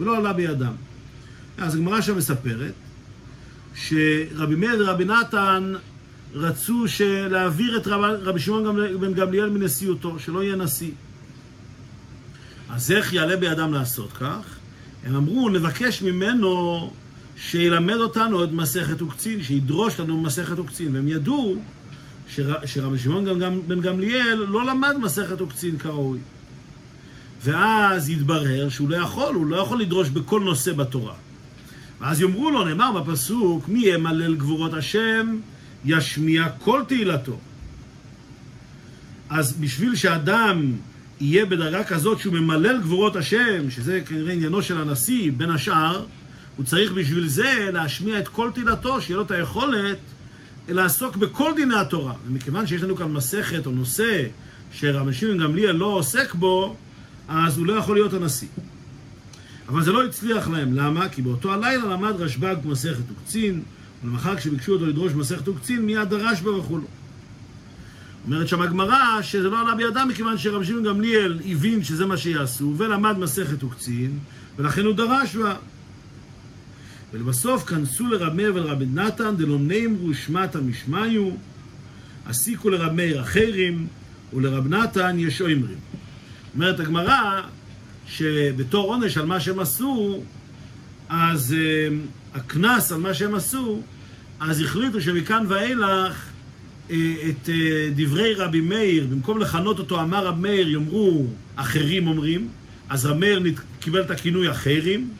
[0.00, 0.72] ולא עלה בידם.
[1.58, 2.72] אז הגמרא שם מספרת
[3.74, 5.72] שרבי מאיר ורבי נתן
[6.34, 6.84] רצו
[7.30, 10.90] להעביר את רב, רבי שמעון בן גמליאל מנשיאותו, שלא יהיה נשיא.
[12.72, 14.56] אז איך יעלה בידם לעשות כך?
[15.04, 16.90] הם אמרו, נבקש ממנו
[17.36, 20.94] שילמד אותנו את מסכת וקצין, שידרוש לנו מסכת וקצין.
[20.94, 21.56] והם ידעו
[22.28, 23.24] שר, שרבי שמעון
[23.66, 26.18] בן גמליאל לא למד מסכת וקצין כראוי.
[27.44, 31.14] ואז יתברר שהוא לא יכול, הוא לא יכול לדרוש בכל נושא בתורה.
[32.00, 35.36] ואז יאמרו לו, נאמר בפסוק, מי ימלל גבורות השם,
[35.84, 37.38] ישמיע כל תהילתו.
[39.30, 40.72] אז בשביל שאדם
[41.22, 46.04] יהיה בדרגה כזאת שהוא ממלל גבורות השם, שזה כנראה עניינו של הנשיא, בין השאר,
[46.56, 49.98] הוא צריך בשביל זה להשמיע את כל תהילתו, שיהיה לו את היכולת
[50.68, 52.14] לעסוק בכל דיני התורה.
[52.26, 54.24] ומכיוון שיש לנו כאן מסכת או נושא
[54.72, 56.76] שרבי שמעון גמליאל לא עוסק בו,
[57.28, 58.48] אז הוא לא יכול להיות הנשיא.
[59.68, 60.74] אבל זה לא הצליח להם.
[60.74, 61.08] למה?
[61.08, 63.62] כי באותו הלילה למד רשב"ג מסכת וקצין,
[64.04, 66.86] ולמחר כשביקשו אותו לדרוש מסכת וקצין, מיד דרש בה וכולו.
[68.26, 72.74] אומרת שם הגמרא שזה לא עלה בידם מכיוון שרבי שמעון גמליאל הבין שזה מה שיעשו,
[72.76, 74.18] ולמד מסכת וקצין,
[74.58, 75.54] ולכן הוא דרש בה.
[77.12, 81.30] ולבסוף כנסו לרב מאיר ולרבי נתן דלא נאמרו שמטה משמיו,
[82.26, 83.86] הסיקו לרב מאיר אחרים,
[84.32, 85.78] ולרב נתן יש אומרים.
[86.54, 87.40] אומרת הגמרא
[88.06, 90.22] שבתור עונש על מה שהם עשו,
[91.08, 93.82] אז uh, הקנס על מה שהם עשו,
[94.40, 96.31] אז החליטו שמכאן ואילך
[96.86, 97.50] את uh,
[97.96, 102.48] דברי רבי מאיר, במקום לכנות אותו אמר רב מאיר, יאמרו אחרים אומרים,
[102.88, 103.42] אז רב מאיר
[103.80, 105.10] קיבל את הכינוי אחרים,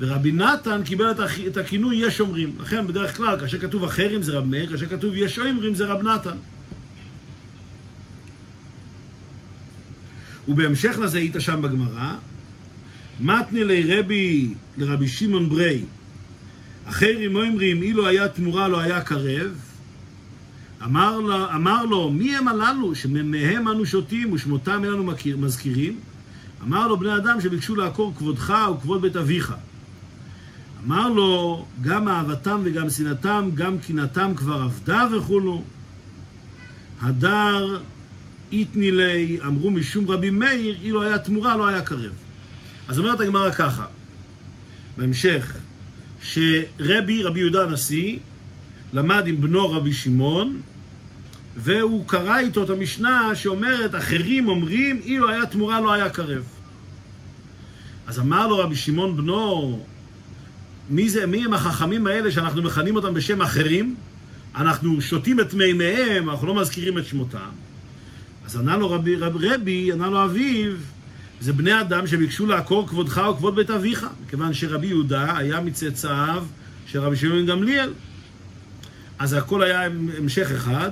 [0.00, 1.10] ורבי נתן קיבל
[1.46, 2.52] את הכינוי יש אומרים.
[2.60, 6.02] לכן בדרך כלל, כאשר כתוב אחרים זה רב מאיר, כאשר כתוב יש אומרים זה רב
[6.02, 6.36] נתן.
[10.48, 12.14] ובהמשך לזה היית שם בגמרא,
[13.20, 15.80] מתני לי רבי לרבי שמעון ברי,
[16.84, 19.67] אחרים אומרים, אילו היה תמורה לא היה קרב,
[20.84, 26.00] אמר לו, אמר לו, מי הם הללו שמהם אנו שותים ושמותם אין לנו מזכירים?
[26.62, 29.54] אמר לו, בני אדם שביקשו לעקור כבודך וכבוד בית אביך.
[30.86, 35.62] אמר לו, גם אהבתם וגם שנאתם, גם קנאתם כבר עבדה וכולו.
[37.00, 37.80] הדר
[38.52, 42.12] איתני לי, אמרו משום רבי מאיר, אילו היה תמורה לא היה קרב.
[42.88, 43.86] אז אומרת הגמרא ככה,
[44.96, 45.56] בהמשך,
[46.22, 48.18] שרבי, רבי יהודה הנשיא,
[48.92, 50.60] למד עם בנו רבי שמעון,
[51.56, 56.42] והוא קרא איתו את המשנה שאומרת, אחרים אומרים, אילו היה תמורה לא היה קרב.
[58.06, 59.80] אז אמר לו רבי שמעון בנו,
[60.90, 63.94] מי, זה, מי הם החכמים האלה שאנחנו מכנים אותם בשם אחרים?
[64.54, 67.50] אנחנו שותים את מימיהם, אנחנו לא מזכירים את שמותם.
[68.46, 70.72] אז ענה לו רבי, רבי, רבי, ענה לו אביו,
[71.40, 76.44] זה בני אדם שביקשו לעקור כבודך וכבוד בית אביך, מכיוון שרבי יהודה היה מצאצאיו
[76.86, 77.92] של רבי שמעון גמליאל.
[79.18, 79.82] אז הכל היה
[80.18, 80.90] המשך אחד.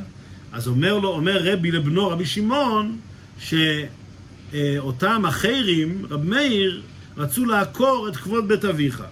[0.53, 2.99] אז אומר לו, אומר רבי לבנו רבי שמעון,
[3.39, 6.83] שאותם אחרים, רבי מאיר,
[7.17, 9.03] רצו לעקור את כבוד בית אביך.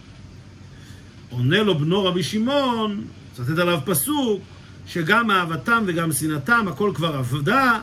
[1.31, 4.43] עונה לו בנו רבי שמעון, צטט עליו פסוק,
[4.87, 7.81] שגם אהבתם וגם שנאתם, הכל כבר עבדה,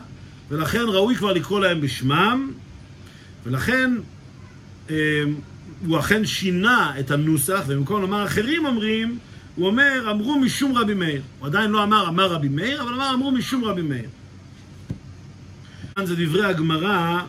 [0.50, 2.52] ולכן ראוי כבר לקרוא להם בשמם,
[3.44, 3.90] ולכן
[4.90, 5.22] אה,
[5.86, 9.18] הוא אכן שינה את הנוסח, ובמקום לומר אחרים אומרים,
[9.54, 11.22] הוא אומר, אמרו משום רבי מאיר.
[11.38, 14.08] הוא עדיין לא אמר, אמר רבי מאיר, אבל אמר, אמרו משום רבי מאיר.
[16.04, 17.20] זה דברי הגמרא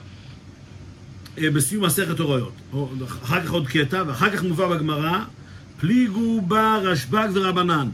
[1.37, 2.53] אה, בסיום מסכת הוריות.
[3.23, 5.19] אחר כך עוד קטע, ואחר כך מובא בגמרא,
[5.79, 7.89] פליגו בה רשב"ג ורבנן.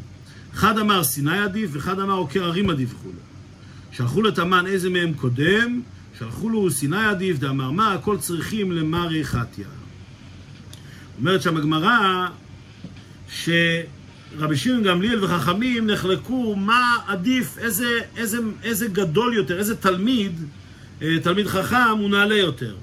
[0.53, 3.09] אחד אמר סיני עדיף, ואחד אמר עוקר הרים עדיף וכו'.
[3.91, 5.81] שלחו לתמן איזה מהם קודם,
[6.17, 9.67] שלחו לו סיני עדיף, דאמר מה, הכל צריכים למרי חתיה.
[11.19, 12.27] אומרת שם הגמרא,
[14.37, 20.31] שרבי שמעון גמליאל וחכמים נחלקו מה עדיף, איזה, איזה, איזה גדול יותר, איזה תלמיד,
[21.01, 22.75] אה, תלמיד חכם הוא נעלה יותר.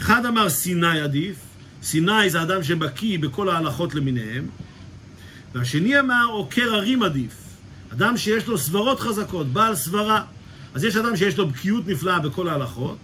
[0.00, 1.36] אחד אמר סיני עדיף,
[1.82, 4.46] סיני זה אדם שבקיא בכל ההלכות למיניהם,
[5.54, 7.34] והשני אמר עוקר הרים עדיף,
[7.92, 10.22] אדם שיש לו סברות חזקות, בעל סברה.
[10.74, 12.96] אז יש אדם שיש לו בקיאות נפלאה בכל ההלכות,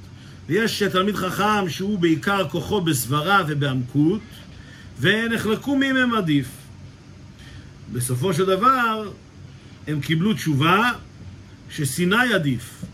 [0.47, 4.21] ויש תלמיד חכם שהוא בעיקר כוחו בסברה ובעמקות,
[5.01, 6.47] ונחלקו מי מהם עדיף.
[7.93, 9.11] בסופו של דבר,
[9.87, 10.91] הם קיבלו תשובה
[11.71, 12.85] שסיני עדיף.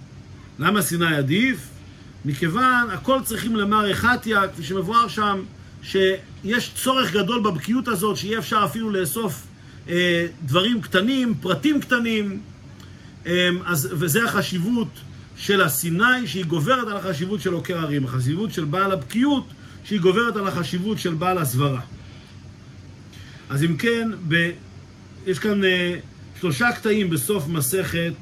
[0.59, 1.69] למה סיני עדיף?
[2.25, 5.43] מכיוון הכל צריכים למר אחתיה, כפי שמבואר שם,
[5.83, 9.47] שיש צורך גדול בבקיאות הזאת, שיהיה אפשר אפילו לאסוף
[9.89, 12.41] אה, דברים קטנים, פרטים קטנים,
[13.27, 14.89] אה, אז, וזה החשיבות
[15.37, 19.47] של הסיני, שהיא גוברת על החשיבות של עוקר הרים, החשיבות של בעל הבקיאות,
[19.85, 21.81] שהיא גוברת על החשיבות של בעל הסברה.
[23.51, 24.51] אז אם כן, ב...
[25.27, 25.97] יש כאן אה,
[26.41, 28.13] שלושה קטעים בסוף מסכת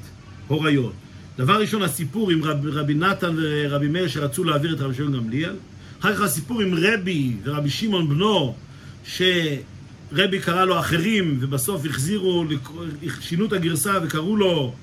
[0.47, 0.93] הוריות.
[1.37, 5.55] דבר ראשון, הסיפור עם רב, רבי נתן ורבי מאיר שרצו להעביר את רבי שמעון גמליאל.
[5.99, 8.55] אחר כך הסיפור עם רבי ורבי שמעון בנו,
[9.05, 12.45] שרבי קרא לו אחרים, ובסוף החזירו,
[13.19, 14.73] שינו את הגרסה וקראו לו,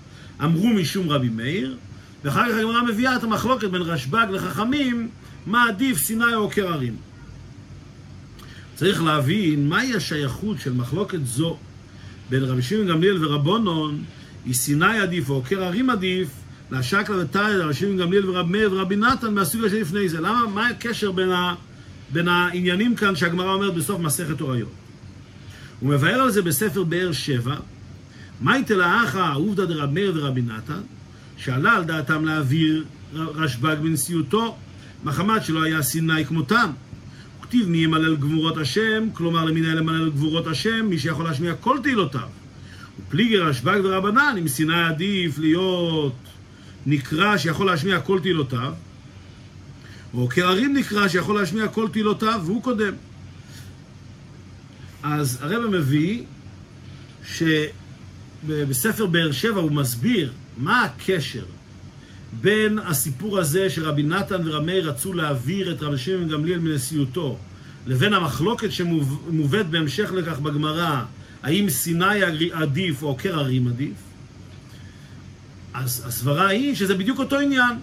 [0.44, 1.76] אמרו משום רבי מאיר.
[2.24, 5.08] ואחר כך הגמרא מביאה את המחלוקת בין רשב"ג לחכמים,
[5.46, 6.96] מה עדיף, סיני או עוקר הרים.
[8.74, 11.56] צריך להבין מהי השייכות של מחלוקת זו
[12.30, 14.04] בין רבי שמעון גמליאל ורבונון,
[14.52, 16.28] סיני עדיף או עוקר הרים עדיף,
[16.70, 20.20] להשקלא וטריא, רבי שמעון גמליאל ורב מאיר ורבי נתן מהסוג לפני זה.
[20.20, 21.54] למה, מה הקשר בין, ה,
[22.12, 24.68] בין העניינים כאן שהגמרא אומרת בסוף מסכת הוריות?
[25.80, 27.56] הוא מבאר על זה בספר באר שבע,
[28.40, 30.80] מאי תלאכה עובדא דרב מאיר ורבי נתן,
[31.36, 34.56] שעלה על דעתם להעביר רשב"ג בנשיאותו,
[35.04, 36.70] מחמת שלא היה סיני כמותם.
[37.50, 42.28] כתיב מי ימלל גבורות השם, כלומר למי למלל גבורות השם, מי שיכול להשמיע כל תהילותיו.
[43.00, 46.14] ופליגי רשב"ג ורבנן, אם סיני עדיף להיות
[46.86, 48.72] נקרא שיכול להשמיע כל תהילותיו,
[50.14, 52.92] או כערים נקרא שיכול להשמיע כל תהילותיו, והוא קודם.
[55.02, 56.22] אז הרב מביא
[58.44, 61.44] שבספר באר שבע הוא מסביר מה הקשר
[62.32, 67.38] בין הסיפור הזה שרבי נתן ורמי רצו להעביר את רבי שמעון גמליאל מנשיאותו
[67.86, 71.02] לבין המחלוקת שמובאת בהמשך לכך בגמרא
[71.42, 73.94] האם סיני עדיף או עוקר הרים עדיף?
[75.74, 77.76] אז הסברה היא שזה בדיוק אותו עניין.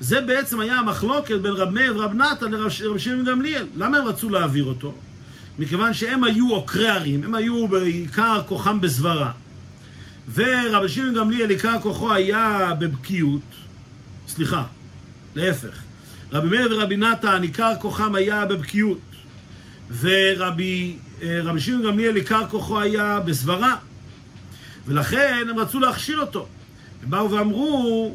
[0.00, 3.66] זה בעצם היה המחלוקת בין רב מאיר ורב נתן לרב שמעון גמליאל.
[3.76, 4.94] למה הם רצו להעביר אותו?
[5.58, 9.32] מכיוון שהם היו עוקרי ערים, הם היו בעיקר כוחם בסברה
[10.32, 13.42] ורבי שמעון גמליאל עיקר כוחו היה בבקיאות,
[14.28, 14.64] סליחה,
[15.34, 15.82] להפך.
[16.32, 18.98] רבי מאיר ורבי נתן עיקר כוחם היה בבקיאות,
[20.00, 23.76] ורבי רבי שמעון גמליאל עיקר כוחו היה בסברה,
[24.86, 26.46] ולכן הם רצו להכשיל אותו.
[27.02, 28.14] הם באו ואמרו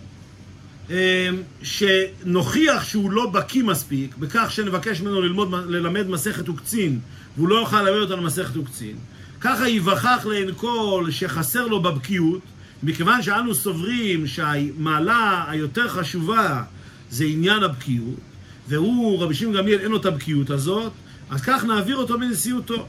[1.64, 7.00] שנוכיח שהוא לא בקיא מספיק, בכך שנבקש ממנו ללמוד, ללמד מסכת וקצין,
[7.38, 8.96] והוא לא יוכל ללמד אותנו מסכת וקצין.
[9.42, 12.42] ככה ייווכח לעין כל שחסר לו בבקיאות,
[12.84, 16.64] מכיוון שאנו סוברים שהמעלה היותר חשובה
[17.10, 18.20] זה עניין הבקיאות,
[18.68, 20.92] והוא, רבי שמעון גמליאל, אין לו את הבקיאות הזאת,
[21.30, 22.88] אז כך נעביר אותו מנשיאותו.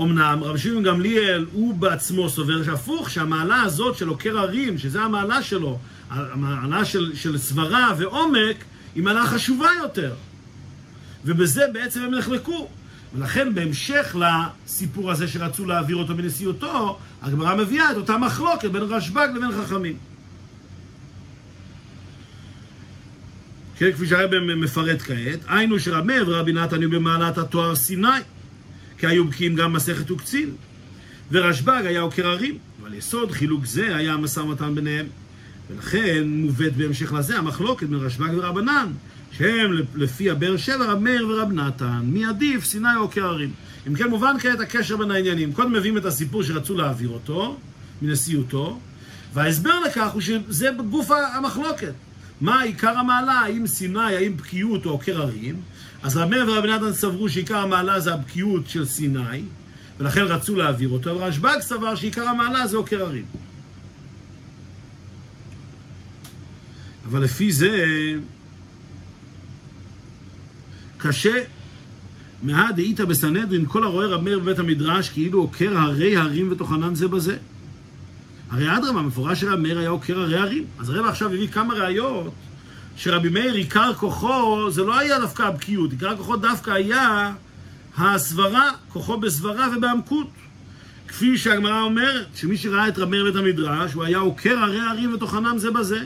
[0.00, 5.42] אמנם רבי שמעון גמליאל הוא בעצמו סובר שהפוך, שהמעלה הזאת של עוקר הרים, שזה המעלה
[5.42, 5.78] שלו,
[6.10, 8.56] המעלה של, של סברה ועומק,
[8.94, 10.14] היא מעלה חשובה יותר.
[11.26, 12.68] ובזה בעצם הם נחלקו.
[13.14, 19.28] ולכן בהמשך לסיפור הזה שרצו להעביר אותו בנשיאותו, הגמרא מביאה את אותה מחלוקת בין רשב"ג
[19.34, 19.96] לבין חכמים.
[23.78, 28.08] כן, כפי שהרבא מפרט כעת, היינו שרב מאיר ורבי נתן היו במעלת התואר סיני,
[28.98, 30.50] כי היו בקיאים גם מסכת וקצין,
[31.30, 35.06] ורשב"ג היה עוקר הרים, אבל יסוד חילוק זה היה המשא ומתן ביניהם.
[35.70, 38.92] ולכן מובאת בהמשך לזה המחלוקת בין רשב"ג ורבנן,
[39.32, 43.50] שהם לפי הבאר שבע, רב מאיר ורב נתן, מי עדיף, סיני או עוקר הרים.
[43.88, 45.52] אם כן, מובן כעת הקשר בין העניינים.
[45.52, 47.56] קודם מביאים את הסיפור שרצו להעביר אותו,
[48.02, 48.78] מנשיאותו,
[49.34, 51.92] וההסבר לכך הוא שזה בגוף המחלוקת.
[52.40, 55.60] מה עיקר המעלה, האם סיני, האם בקיאות או עוקר הרים?
[56.02, 59.42] אז רבי מאיר ורבי נתן סברו שעיקר המעלה זה הבקיאות של סיני,
[59.98, 63.10] ולכן רצו להעביר אותו, ורשב"ג סבר שעיקר המעלה זה עוקר.
[67.06, 67.70] אבל לפי זה
[71.06, 71.42] קשה
[72.42, 77.08] מהא דאיתא בסנהדרין כל הרואה רב מאיר בבית המדרש כאילו עוקר הרי הרים וטוחנן זה
[77.08, 77.36] בזה.
[78.50, 80.64] הרי אדרמה, מפורש שרב מאיר היה עוקר הרי הרים.
[80.78, 82.32] אז הרב עכשיו הביא כמה ראיות
[82.96, 87.32] שרבי מאיר עיקר כוחו, זה לא היה דווקא הבקיאות, עיקר כוחו דווקא היה
[87.98, 90.28] הסברה, כוחו בסברה ובעמקות.
[91.08, 95.14] כפי שהגמרא אומרת, שמי שראה את רב מאיר בית המדרש, הוא היה עוקר הרי הרים
[95.14, 96.04] וטוחנם זה בזה.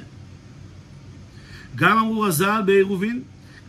[1.76, 3.22] גם אמרו רז"ל בעירובין,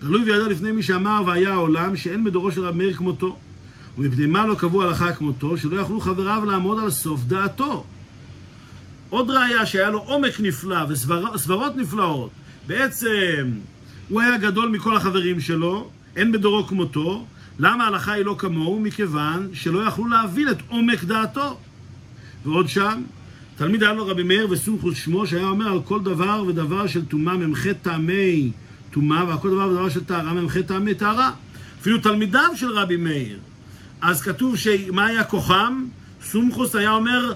[0.03, 3.37] גלוי וידע לפני מי שאמר והיה העולם שאין בדורו של רב מאיר כמותו.
[3.97, 7.85] ומפני מה לא קבעו הלכה כמותו, שלא יכלו חבריו לעמוד על סוף דעתו.
[9.09, 12.29] עוד ראיה שהיה לו עומק נפלא וסברות נפלאות.
[12.67, 13.51] בעצם
[14.09, 17.25] הוא היה גדול מכל החברים שלו, אין בדורו כמותו.
[17.59, 18.79] למה ההלכה היא לא כמוהו?
[18.79, 21.57] מכיוון שלא יכלו להבין את עומק דעתו.
[22.45, 23.01] ועוד שם,
[23.57, 27.37] תלמיד היה לו רבי מאיר וסומכוס שמו, שהיה אומר על כל דבר ודבר של טומאה
[27.37, 28.51] מ"ח טעמי
[28.91, 31.31] טומאה, ועל כל דבר ודבר של טהרה מ"ח טעמי טהרה.
[31.81, 33.39] אפילו תלמידיו של רבי מאיר.
[34.01, 35.85] אז כתוב שמה היה כוחם?
[36.23, 37.33] סומכוס היה אומר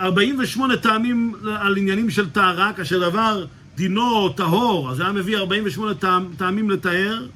[0.00, 6.28] 48 טעמים על עניינים של טהרה, כאשר דבר דינו טהור, אז היה מביא 48 טעם,
[6.36, 7.26] טעמים לטהר,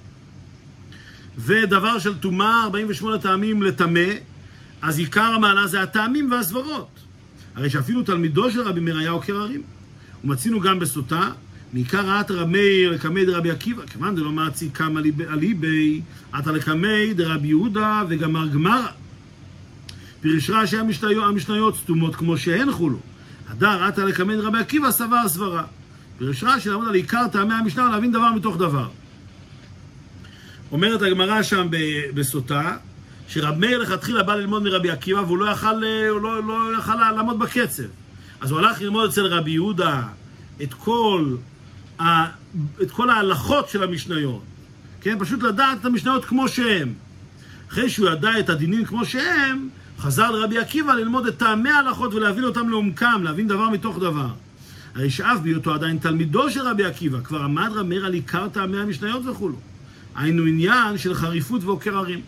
[1.38, 4.10] ודבר של טומאה, 48 טעמים לטמא,
[4.82, 6.88] אז עיקר המעלה זה הטעמים והסברות.
[7.56, 9.62] הרי שאפילו תלמידו של רבי מאיר היה עוקר הרים.
[10.24, 11.30] ומצינו גם בסוטה,
[11.72, 15.00] מעיקר רעת רמי לקמי דרבי עקיבא, כיוון דלא מעצי קמא
[15.30, 16.00] אליבי,
[16.32, 18.86] עתה לקמי דרבי יהודה וגמר גמרא.
[20.20, 20.76] פירש רש"י
[21.22, 22.98] המשניות סתומות כמו שהן חולו.
[23.48, 25.64] הדר עתה לקמי דרבי עקיבא סבר סברה.
[26.18, 28.88] פירש רש"י לעמוד על עיקר טעמי המשנה להבין דבר מתוך דבר.
[30.72, 31.68] אומרת הגמרא שם
[32.14, 32.76] בסוטה,
[33.28, 37.38] שרב מאיר לכתחילה בא ללמוד מרבי עקיבא והוא לא יכל, הוא לא, לא יכל לעמוד
[37.38, 37.82] בקצב.
[38.40, 40.02] אז הוא הלך ללמוד אצל רבי יהודה
[40.62, 41.36] את כל,
[42.82, 44.42] את כל ההלכות של המשניות.
[45.00, 45.16] כן?
[45.18, 46.92] פשוט לדעת את המשניות כמו שהן.
[47.68, 52.44] אחרי שהוא ידע את הדינים כמו שהם, חזר לרבי עקיבא ללמוד את טעמי ההלכות ולהבין
[52.44, 54.28] אותם לעומקם, להבין דבר מתוך דבר.
[54.94, 58.78] הרי שאף בהיותו עדיין תלמידו של רבי עקיבא, כבר עמד רב מאיר על עיקר טעמי
[58.78, 59.56] המשניות וכולו.
[60.16, 62.20] היינו עניין של חריפות ועוקר הרים.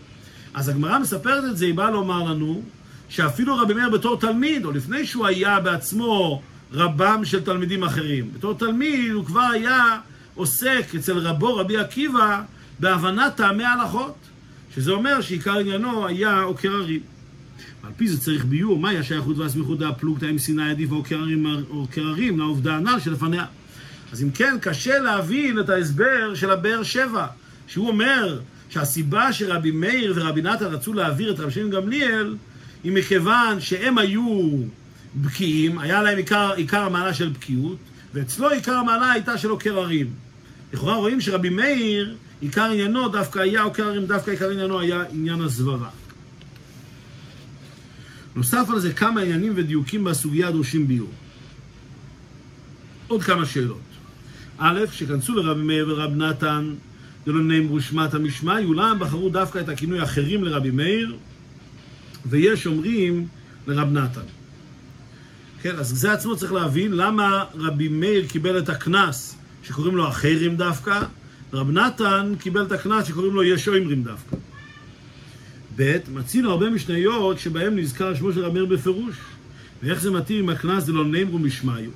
[0.55, 2.63] אז הגמרא מספרת את זה, היא באה לומר לנו
[3.09, 8.55] שאפילו רבי מאיר בתור תלמיד, או לפני שהוא היה בעצמו רבם של תלמידים אחרים, בתור
[8.55, 9.99] תלמיד הוא כבר היה
[10.35, 12.43] עוסק אצל רבו רבי עקיבא
[12.79, 14.15] בהבנת טעמי ההלכות,
[14.75, 17.01] שזה אומר שעיקר עניינו היה עוקר הרים.
[17.83, 22.77] על פי זה צריך ביור, מהי השייכות והסמיכות דהפלוגתא עם סיני עדיף ועוקר הרים לעובדה
[22.77, 23.45] הנ"ל שלפניה.
[24.13, 27.27] אז אם כן, קשה להבין את ההסבר של הבאר שבע,
[27.67, 32.37] שהוא אומר שהסיבה שרבי מאיר ורבי נתן רצו להעביר את רבי שמעון גמליאל
[32.85, 34.49] היא מכיוון שהם היו
[35.17, 37.79] בקיאים, היה להם עיקר, עיקר המעלה של בקיאות,
[38.15, 40.11] ואצלו עיקר המעלה הייתה של עוקר הרים.
[40.73, 45.43] לכאורה רואים שרבי מאיר, עיקר עניינו דווקא היה עוקר הרים, דווקא עיקר עניינו היה עניין
[45.43, 45.89] הסברה.
[48.37, 51.11] נוסף על זה כמה עניינים ודיוקים בסוגיה הדרושים ביור.
[53.09, 53.81] עוד כמה שאלות.
[54.59, 56.75] א', שכנסו לרב מאיר ורב נתן,
[57.27, 61.17] דלא נאמרו שמעת המשמעי, אולם בחרו דווקא את הכינוי אחרים לרבי מאיר,
[62.27, 63.27] ויש אומרים
[63.67, 64.40] לרב נתן.
[65.63, 70.57] כן, אז זה עצמו צריך להבין למה רבי מאיר קיבל את הקנס שקוראים לו אחרים
[70.57, 71.01] דווקא,
[71.53, 74.37] ורב נתן קיבל את הקנס שקוראים לו יש אומרים דווקא.
[75.77, 79.15] ב', מצינו הרבה משניות שבהם נזכר שמו של רב מאיר בפירוש.
[79.83, 81.91] ואיך זה מתאים אם הקנס זה לא נאמרו משמעיו.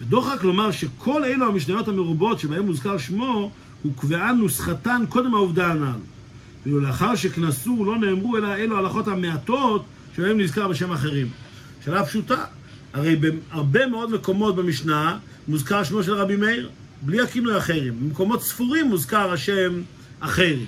[0.00, 3.50] ודוחק לומר שכל אלו המשניות המרובות שבהם מוזכר שמו,
[3.82, 5.98] הוא קבעה נוסחתן קודם העובדה הנ"ל.
[6.64, 9.84] ואילו לאחר שקנסו לא נאמרו אלא אלו ההלכות המעטות
[10.16, 11.28] שבהם נזכר בשם אחרים.
[11.84, 12.44] שאלה פשוטה,
[12.92, 15.18] הרי בהרבה מאוד מקומות במשנה
[15.48, 16.70] מוזכר שמו של רבי מאיר,
[17.02, 18.00] בלי הכינוי אחרים.
[18.00, 19.82] במקומות ספורים מוזכר השם
[20.20, 20.66] אחרים.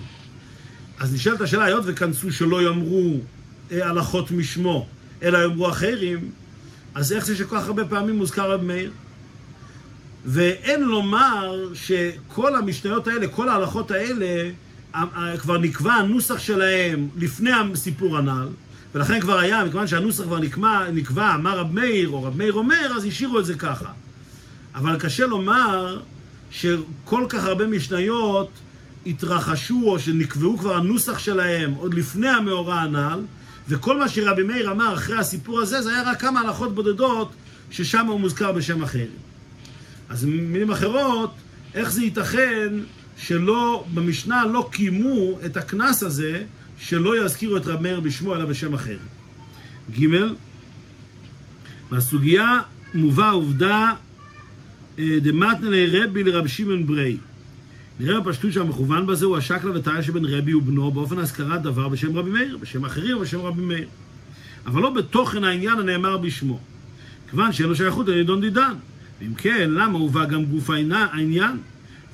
[0.99, 3.21] אז נשאלת השאלה, היות וכנסו שלא יאמרו
[3.73, 4.87] אה, הלכות משמו,
[5.23, 6.31] אלא יאמרו אחרים,
[6.95, 8.91] אז איך זה שכל כך הרבה פעמים מוזכר רבי מאיר?
[10.25, 14.51] ואין לומר שכל המשניות האלה, כל ההלכות האלה,
[15.39, 18.49] כבר נקבע הנוסח שלהם לפני הסיפור הנ"ל,
[18.95, 22.93] ולכן כבר היה, מכיוון שהנוסח כבר נקבע, נקבע מה רב מאיר או רב מאיר אומר,
[22.97, 23.89] אז השאירו את זה ככה.
[24.75, 26.01] אבל קשה לומר
[26.51, 28.51] שכל כך הרבה משניות
[29.07, 33.21] התרחשו או שנקבעו כבר הנוסח שלהם עוד לפני המאורע הנ"ל,
[33.69, 37.33] וכל מה שרבי מאיר אמר אחרי הסיפור הזה, זה היה רק כמה הלכות בודדות
[37.71, 39.07] ששם הוא מוזכר בשם אחר.
[40.09, 41.35] אז במילים אחרות,
[41.75, 42.69] איך זה ייתכן
[43.17, 46.43] שלא, במשנה לא קיימו את הקנס הזה,
[46.85, 48.97] שלא יזכירו את רב מאיר בשמו אלא בשם אחר.
[50.01, 50.07] ג'
[51.91, 52.61] מהסוגיה
[52.95, 53.93] מובא עובדה
[54.99, 57.17] אה, דמתנא רבי לרב שמעון ברי.
[58.01, 62.31] נראה בפשטות שהמכוון בזה הוא השקלא וטריא שבין רבי ובנו באופן הזכרת דבר בשם רבי
[62.31, 63.89] מאיר, בשם אחרים ובשם רבי מאיר.
[64.67, 66.59] אבל לא בתוכן העניין הנאמר בשמו.
[67.31, 68.75] כיוון שאין לו שייכות לנידון דידן.
[69.21, 71.57] ואם כן, למה הובא גם גוף העניין?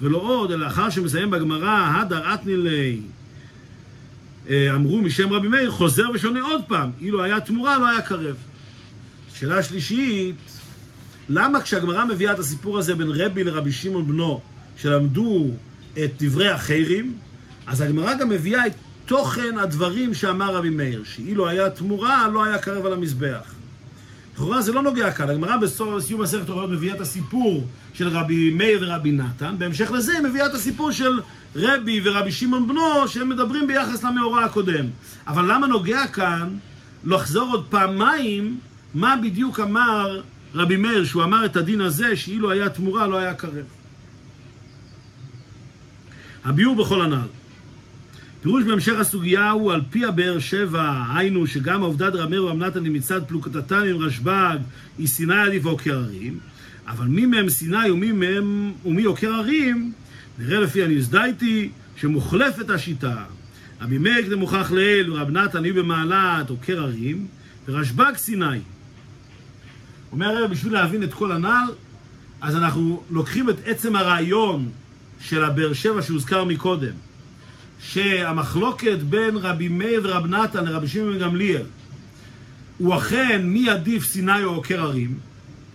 [0.00, 2.94] ולא עוד, אלא לאחר שמסיים בגמרא, הדר אתני לי, אה,
[4.48, 6.90] אמרו משם רבי מאיר, חוזר ושונה עוד פעם.
[7.00, 8.36] אילו היה תמורה, לא היה קרב.
[9.34, 10.36] שאלה שלישית,
[11.28, 14.40] למה כשהגמרא מביאה את הסיפור הזה בין רבי לרבי שמעון בנו,
[14.76, 15.46] שלמדו
[15.92, 17.14] את דברי החיירים,
[17.66, 18.72] אז הגמרא גם מביאה את
[19.06, 23.54] תוכן הדברים שאמר רבי מאיר, שאילו היה תמורה, לא היה קרב על המזבח.
[24.34, 28.78] לכאורה זה לא נוגע כאן, הגמרא בסיום מסכת הוראות מביאה את הסיפור של רבי מאיר
[28.82, 31.20] ורבי נתן, בהמשך לזה היא מביאה את הסיפור של
[31.56, 34.84] רבי ורבי שמעון בנו, שהם מדברים ביחס למאורע הקודם.
[35.26, 36.48] אבל למה נוגע כאן
[37.04, 38.58] לחזור עוד פעמיים
[38.94, 40.20] מה בדיוק אמר
[40.54, 43.64] רבי מאיר, שהוא אמר את הדין הזה, שאילו היה תמורה לא היה קרב.
[46.44, 47.28] הביאור בכל הנ"ל.
[48.42, 53.82] פירוש בהמשך הסוגיה הוא על פי הבאר שבע, היינו שגם העובדה דרמר ואמנתן מצד פלוגתתן
[53.88, 54.58] עם רשב"ג
[54.98, 56.38] היא סיני עדיף ועוקר הרים,
[56.86, 59.92] אבל מי מהם סיני ומי מהם ומי עוקר הרים,
[60.38, 63.24] נראה לפי הנזדייתי שמוחלפת השיטה.
[63.80, 67.26] רבי מאיר כדמוכח לאל ורב נתן היא במעלת עוקר הרים,
[67.68, 68.58] ורשב"ג סיני.
[70.12, 71.72] אומר הרב, בשביל להבין את כל הנ"ל,
[72.40, 74.68] אז אנחנו לוקחים את עצם הרעיון
[75.20, 76.92] של הבאר שבע שהוזכר מקודם,
[77.80, 81.62] שהמחלוקת בין רבי מאיר ורב נתן לרבי שמעון גמליאל
[82.78, 85.18] הוא אכן מי עדיף סיני או עוקר הרים,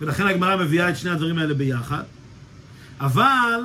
[0.00, 2.02] ולכן הגמרא מביאה את שני הדברים האלה ביחד,
[3.00, 3.60] אבל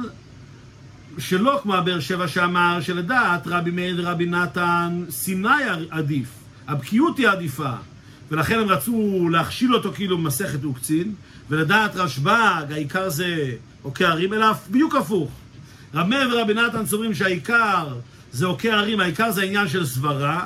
[1.17, 5.49] שלא כמו הבאר שבע שאמר שלדעת רבי מאיר ורבי נתן סיני
[5.89, 6.27] עדיף,
[6.67, 7.71] הבקיאות היא עדיפה,
[8.31, 11.13] ולכן הם רצו להכשיל אותו כאילו במסכת וקצין,
[11.49, 13.51] ולדעת רשב"ג, העיקר זה
[13.81, 15.31] עוקי הרים, אלא בדיוק הפוך.
[15.93, 17.95] רב מאיר ורבי נתן סוברים שהעיקר
[18.31, 20.45] זה עוקי הרים, העיקר זה העניין של סברה,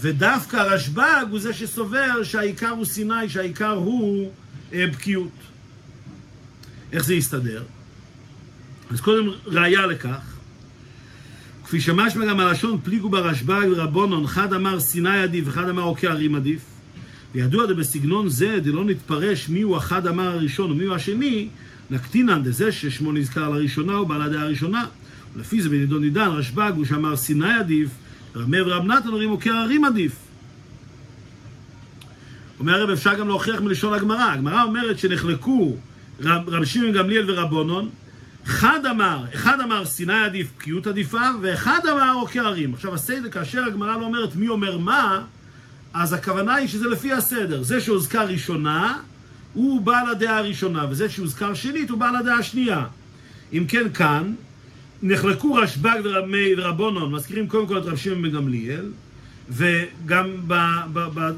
[0.00, 4.30] ודווקא רשב"ג הוא זה שסובר שהעיקר הוא סיני, שהעיקר הוא
[4.72, 5.30] אה, בקיאות.
[6.92, 7.62] איך זה יסתדר?
[8.90, 10.38] אז קודם ראיה לכך,
[11.64, 16.34] כפי שמשמע גם הלשון פליגו ברשב"ג ורבונון, חד אמר סיני עדיף וחד אמר עוקי הרים
[16.34, 16.60] עדיף.
[17.34, 21.48] וידוע בסגנון זה, דלא נתפרש מיהו החד אמר הראשון ומיהו השני,
[21.90, 24.86] נקטינן דזה ששמו נזכר לראשונה הוא בעל הדעה הראשונה.
[25.34, 27.88] ולפי זה בנידון נידן, רשב"ג הוא שאמר סיני עדיף,
[28.36, 30.12] רמי ורב נתן אומרים עוקר הרים עדיף.
[32.60, 34.32] אומר הרב, אפשר גם להוכיח מלשון הגמרא.
[34.32, 35.76] הגמרא אומרת שנחלקו
[36.20, 37.88] רב, רב שמעון גמליאל ורבונון,
[38.48, 42.74] אחד אמר, אחד אמר סיני עדיף, בקיאות עדיפה, ואחד אמר עוקר הרים.
[42.74, 45.24] עכשיו הסדר, כאשר הגמרא לא אומרת מי אומר מה,
[45.94, 47.62] אז הכוונה היא שזה לפי הסדר.
[47.62, 48.98] זה שהוזכר ראשונה,
[49.54, 52.84] הוא בעל הדעה הראשונה, וזה שהוזכר שנית, הוא בעל הדעה השנייה.
[53.52, 54.34] אם כן, כאן,
[55.02, 56.00] נחלקו רשב"ג
[56.56, 58.90] ורבונון, מזכירים קודם כל את רב שמעון בן גמליאל,
[59.48, 60.26] וגם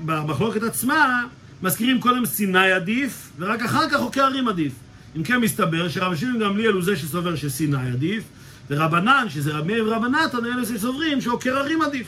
[0.07, 1.25] במחלוקת עצמה,
[1.63, 4.73] מזכירים קודם סיני עדיף, ורק אחר כך עוקר הרים עדיף.
[5.17, 8.25] אם כן מסתבר שרב שמעון גמליאל הוא זה שסובר שסיני עדיף,
[8.71, 12.07] ורבנן, שזה רב מאיר ורבנתן, אלה שסוברים שעוקר הרים עדיף.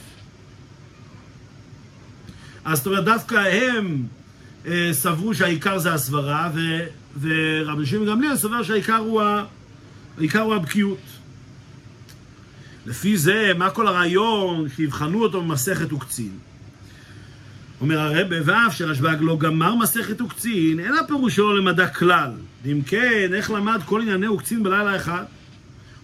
[2.65, 4.07] אז זאת אומרת, דווקא הם
[4.67, 6.61] אה, סברו שהעיקר זה הסברה, ו,
[7.21, 9.45] ורבי שמעון גמליאל סובר שהעיקר הוא, ה,
[10.39, 10.99] הוא הבקיאות.
[12.87, 16.39] לפי זה, מה כל הרעיון שיבחנו אותו במסכת וקצין?
[17.83, 22.30] אומר הרבה, ואף שרשב"ג לא גמר מסכת וקצין, אין הפירושו למדע כלל.
[22.64, 25.24] ואם כן, איך למד כל ענייני וקצין בלילה אחד?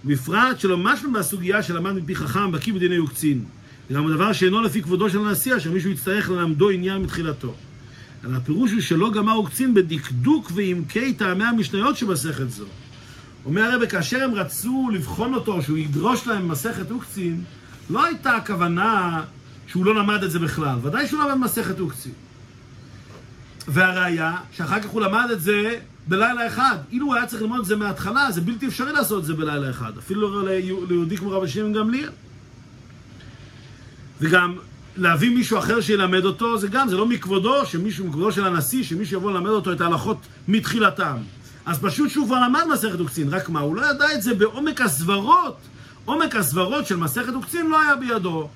[0.05, 3.45] ובפרט שלא משהו מהסוגיה שלמד מפי חכם בקיא בדיני וקצין.
[3.89, 7.55] זה גם הדבר שאינו לפי כבודו של הנשיא, אשר מישהו יצטרך ללמדו עניין מתחילתו.
[8.25, 12.65] אבל הפירוש הוא שלא גמר וקצין בדקדוק ועמקי טעמי המשניות שבמסכת זו.
[13.45, 17.45] אומר הרבה, כאשר הם רצו לבחון אותו, שהוא ידרוש להם מסכת וקצין,
[17.91, 19.23] לא הייתה הכוונה
[19.69, 20.79] שהוא לא למד את זה בכלל.
[20.83, 22.13] ודאי שהוא למד מסכת וקצין.
[23.69, 26.77] והראיה, שאחר כך הוא למד את זה בלילה אחד.
[26.93, 29.71] אילו הוא היה צריך ללמוד את זה מההתחלה, זה בלתי אפשרי לעשות את זה בלילה
[29.71, 29.99] אחד.
[29.99, 30.43] אפילו
[30.89, 32.11] ליהודי כמו רבי שמעון גמליאל.
[34.21, 34.57] וגם
[34.97, 39.17] להביא מישהו אחר שילמד אותו, זה גם, זה לא מכבודו, שמישהו, מכבודו של הנשיא, שמישהו
[39.17, 41.17] יבוא ללמד אותו את ההלכות מתחילתם.
[41.67, 44.81] אז פשוט שהוא כבר למד מסכת וקצין, רק מה, הוא לא ידע את זה בעומק
[44.81, 45.57] הסברות,
[46.05, 48.49] עומק הסברות של מסכת עוקצין לא היה בידו.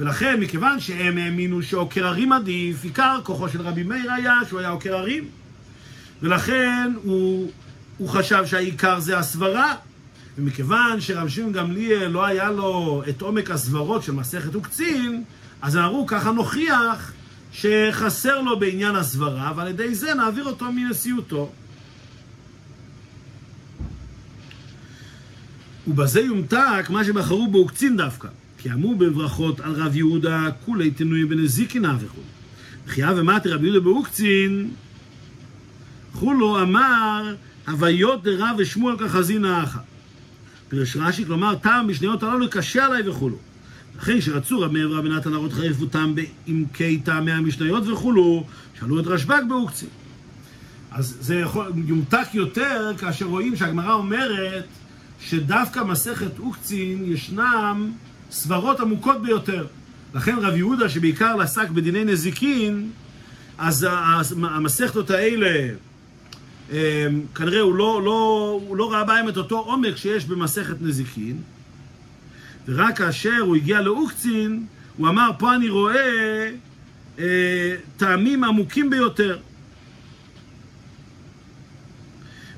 [0.00, 4.68] ולכן, מכיוון שהם האמינו שעוקר הרים עדיף, עיקר כוחו של רבי מאיר היה שהוא היה
[4.68, 5.24] עוקר הרים.
[6.22, 7.50] ולכן הוא,
[7.98, 9.74] הוא חשב שהעיקר זה הסברה.
[10.38, 15.24] ומכיוון שרב שמעון גמליאל לא היה לו את עומק הסברות של מסכת וקצין,
[15.62, 17.12] אז אמרו, ככה נוכיח
[17.52, 21.52] שחסר לו בעניין הסברה, ועל ידי זה נעביר אותו מנשיאותו.
[25.88, 28.28] ובזה יומתק מה שבחרו בו וקצין דווקא.
[28.62, 32.20] כי בברכות על רב יהודה, כולי תנויים בנזיקינא וכו'.
[32.88, 34.70] חייב ומטי רבי יהודה באוקצין,
[36.12, 37.34] כולו אמר,
[37.68, 39.78] הוויות דרב ושמואל כחזינא אחא.
[40.68, 43.36] פירש רש"י, כלומר, טעם משניות הללו קשה עליי וכולו.
[43.98, 48.44] אחרי שרצו רב מאיר ורבי נתן להראות חריפותם בעמקי טעמי המשניות וכולו,
[48.80, 49.88] שאלו את רשב"ג באוקצין.
[50.90, 54.64] אז זה יכול, יומתק יותר כאשר רואים שהגמרא אומרת
[55.20, 57.92] שדווקא מסכת אוקצין ישנם
[58.30, 59.66] סברות עמוקות ביותר.
[60.14, 62.90] לכן רב יהודה, שבעיקר עסק בדיני נזיקין,
[63.58, 63.86] אז
[64.42, 65.74] המסכתות האלה,
[66.70, 66.76] אמ,
[67.34, 71.36] כנראה הוא לא, לא, הוא לא ראה בהם את אותו עומק שיש במסכת נזיקין,
[72.68, 74.66] ורק כאשר הוא הגיע לאוקצין,
[74.96, 76.50] הוא אמר, פה אני רואה
[77.18, 79.38] אה, טעמים עמוקים ביותר.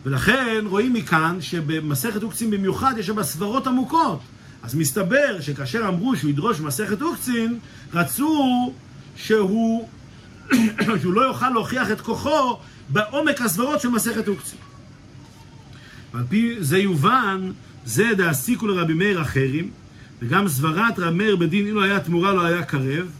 [0.05, 4.21] ולכן רואים מכאן שבמסכת אוקצין במיוחד יש שם סברות עמוקות.
[4.63, 7.59] אז מסתבר שכאשר אמרו שהוא ידרוש מסכת אוקצין,
[7.95, 8.73] רצו
[9.17, 9.89] שהוא,
[11.01, 12.59] שהוא לא יוכל להוכיח את כוחו
[12.89, 14.59] בעומק הסברות של מסכת אוקצין.
[16.15, 17.51] ועל פי זה יובן,
[17.85, 19.71] זה דעסיקו לרבי מאיר אחרים,
[20.23, 23.11] וגם סברת רבי מאיר בדין אילו היה תמורה לא היה קרב,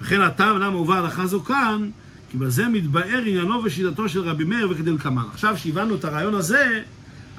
[0.00, 1.90] וכן הטעם למה הובא הלכה זו כאן,
[2.30, 5.22] כי בזה מתבאר עניינו ושיטתו של רבי מאיר וכדלקמן.
[5.32, 6.82] עכשיו שהבנו את הרעיון הזה,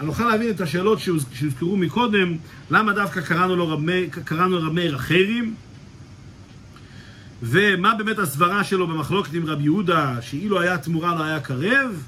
[0.03, 2.37] אני אוכל להבין את השאלות שהוזכרו מקודם,
[2.71, 5.55] למה דווקא קראנו לו רבי, קראנו לרב מאיר אחרים,
[7.43, 12.03] ומה באמת הסברה שלו במחלוקת עם רבי יהודה, שאילו היה תמורה לא היה קרב,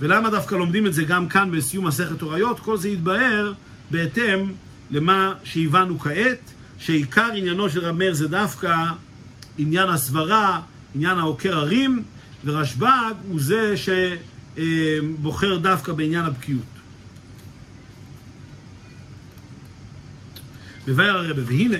[0.00, 3.52] ולמה דווקא לומדים את זה גם כאן בסיום מסכת הוריות, כל זה יתבהר
[3.90, 4.52] בהתאם
[4.90, 8.76] למה שהבנו כעת, שעיקר עניינו של רב מאיר זה דווקא
[9.58, 10.60] עניין הסברה,
[10.94, 12.02] עניין העוקר הרים,
[12.44, 16.71] ורשב"ג הוא זה שבוחר דווקא בעניין הבקיאות.
[20.88, 21.76] מבאר הרבה, והנה,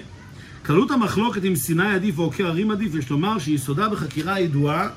[0.62, 4.88] קלות המחלוקת אם סיני עדיף או עוקר הרים עדיף, יש לומר שיסודה בחקירה הידועה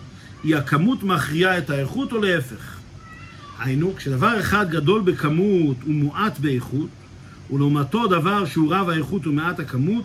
[0.43, 2.77] היא הכמות מכריעה את האיכות או להפך.
[3.59, 6.89] היינו, כשדבר אחד גדול בכמות ומועט באיכות,
[7.51, 10.03] ולעומתו דבר שהוא רב האיכות ומעט הכמות,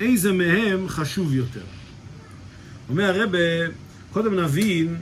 [0.00, 1.64] איזה מהם חשוב יותר.
[2.88, 3.38] אומר הרבה,
[4.12, 4.96] קודם נבין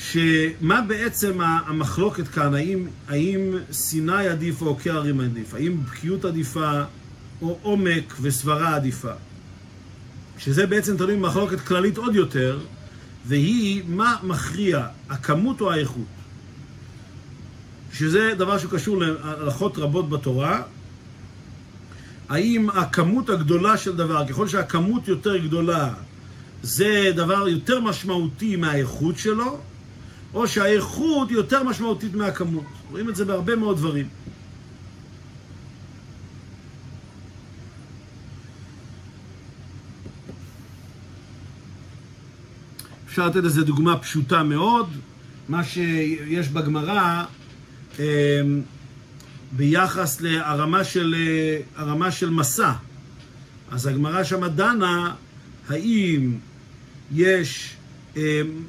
[0.00, 6.82] שמה בעצם המחלוקת כאן, האם, האם סיני עדיף או עוקר הרים עדיף, האם בקיאות עדיפה
[7.42, 9.12] או עומק וסברה עדיפה.
[10.38, 12.58] שזה בעצם תלוי במחלוקת כללית עוד יותר,
[13.26, 16.06] והיא מה מכריע, הכמות או האיכות.
[17.92, 20.62] שזה דבר שקשור להלכות רבות בתורה.
[22.28, 25.94] האם הכמות הגדולה של דבר, ככל שהכמות יותר גדולה,
[26.62, 29.60] זה דבר יותר משמעותי מהאיכות שלו,
[30.34, 32.64] או שהאיכות יותר משמעותית מהכמות.
[32.90, 34.08] רואים את זה בהרבה מאוד דברים.
[43.06, 44.88] אפשר לתת איזו דוגמה פשוטה מאוד,
[45.48, 47.24] מה שיש בגמרא
[47.98, 48.04] אמ,
[49.52, 51.14] ביחס להרמה של,
[51.76, 52.72] הרמה של מסע.
[53.70, 55.14] אז הגמרא שמה דנה
[55.68, 56.38] האם
[57.12, 57.76] יש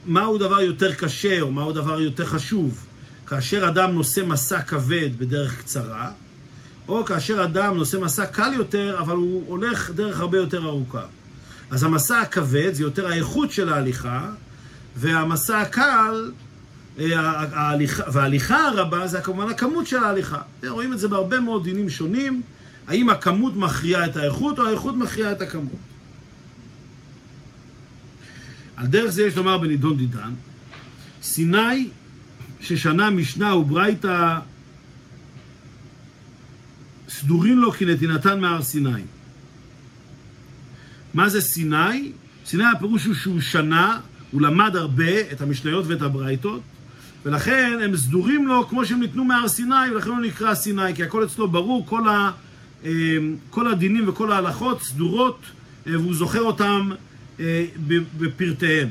[0.05, 2.85] מהו דבר יותר קשה או מהו דבר יותר חשוב
[3.29, 6.11] כאשר אדם נושא מסע כבד בדרך קצרה,
[6.87, 11.01] או כאשר אדם נושא מסע קל יותר, אבל הוא הולך דרך הרבה יותר ארוכה.
[11.71, 14.29] אז המסע הכבד זה יותר האיכות של ההליכה,
[14.95, 16.31] והמסע הקל,
[16.99, 17.05] אה,
[17.53, 20.41] ההליכה, וההליכה הרבה זה כמובן הכמות של ההליכה.
[20.67, 22.41] רואים את זה בהרבה מאוד דינים שונים,
[22.87, 25.88] האם הכמות מכריעה את האיכות או האיכות מכריעה את הכמות.
[28.79, 30.33] על דרך זה יש לומר בנידון דידן,
[31.21, 31.87] סיני
[32.61, 34.39] ששנה משנה וברייתא
[37.09, 39.01] סדורין לו כנתינתן מהר סיני.
[41.13, 42.11] מה זה סיני?
[42.45, 43.99] סיני הפירוש הוא שהוא שנה,
[44.31, 46.61] הוא למד הרבה את המשניות ואת הברייתות,
[47.25, 51.23] ולכן הם סדורים לו כמו שהם ניתנו מהר סיני, ולכן הוא נקרא סיני, כי הכל
[51.23, 52.31] אצלו ברור, כל, ה,
[52.85, 52.91] אה,
[53.49, 55.39] כל הדינים וכל ההלכות סדורות,
[55.87, 56.89] אה, והוא זוכר אותם
[58.19, 58.89] בפרטיהם.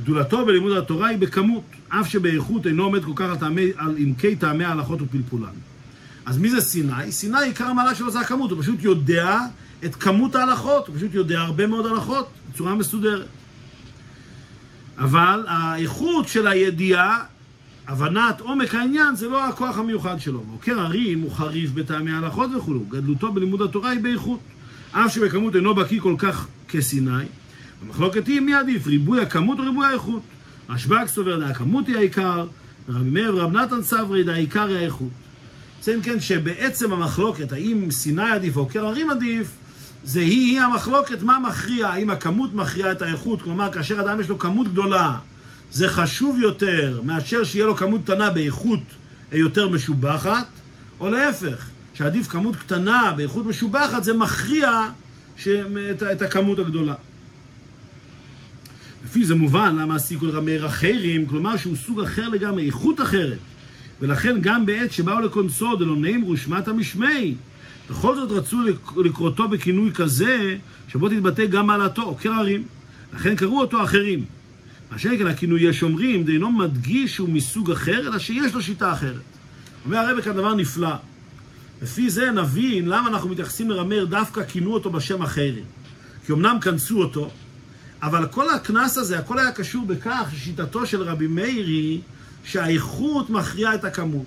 [0.00, 4.36] גדולתו בלימוד התורה היא בכמות, אף שבאיכות אינו עומד כל כך על, טעמי, על עמקי
[4.36, 5.52] טעמי ההלכות ופלפולן.
[6.26, 7.12] אז מי זה סיני?
[7.12, 9.38] סיני, עיקר המעלה שלו זה הכמות, הוא פשוט יודע
[9.84, 13.26] את כמות ההלכות, הוא פשוט יודע הרבה מאוד הלכות בצורה מסודרת.
[14.98, 17.24] אבל האיכות של הידיעה,
[17.88, 20.42] הבנת עומק העניין, זה לא הכוח המיוחד שלו.
[20.52, 24.40] עוקר הרים הוא חריף בטעמי ההלכות וכולו, גדלותו בלימוד התורה היא באיכות.
[24.92, 27.24] אף שבכמות אינו בקיא כל כך כסיני,
[27.82, 30.22] המחלוקת היא מי עדיף, ריבוי הכמות או ריבוי האיכות.
[30.68, 32.46] רשב"ג סובר, הכמות היא העיקר,
[32.88, 35.08] רבי מאיר ורב נתן סברי, העיקר היא האיכות.
[35.82, 39.48] זה אם כן שבעצם המחלוקת, האם סיני עדיף או עוקר הרים עדיף,
[40.04, 44.28] זה היא, היא המחלוקת מה מכריע, האם הכמות מכריעה את האיכות, כלומר כאשר אדם יש
[44.28, 45.16] לו כמות גדולה,
[45.72, 48.80] זה חשוב יותר מאשר שיהיה לו כמות קטנה באיכות
[49.32, 50.46] יותר משובחת,
[51.00, 54.82] או להפך, שעדיף כמות קטנה באיכות משובחת, זה מכריע
[55.46, 56.94] את, את הכמות הגדולה.
[59.04, 63.38] לפי זה מובן למה הסיכו לרמר אחרים, כלומר שהוא סוג אחר לגמרי, איכות אחרת.
[64.00, 67.34] ולכן גם בעת שבאו לקונסו דלונאים רושמת המשמי,
[67.90, 68.58] בכל זאת רצו
[68.96, 70.56] לקרותו בכינוי כזה,
[70.88, 72.62] שבו תתבטא גם מעלתו, עוקר הרים.
[73.14, 74.24] לכן קראו אותו אחרים.
[74.90, 79.20] מה שכן הכינוי יש אומרים, דהינו מדגיש שהוא מסוג אחר, אלא שיש לו שיטה אחרת.
[79.84, 80.94] אומר הרב כאן דבר נפלא.
[81.82, 85.64] לפי זה נבין למה אנחנו מתייחסים לרמר דווקא כינו אותו בשם אחרים.
[86.26, 87.30] כי אמנם כנסו אותו,
[88.02, 92.00] אבל כל הקנס הזה, הכל היה קשור בכך ששיטתו של רבי מאיר היא
[92.44, 94.26] שהאיכות מכריעה את הכמות.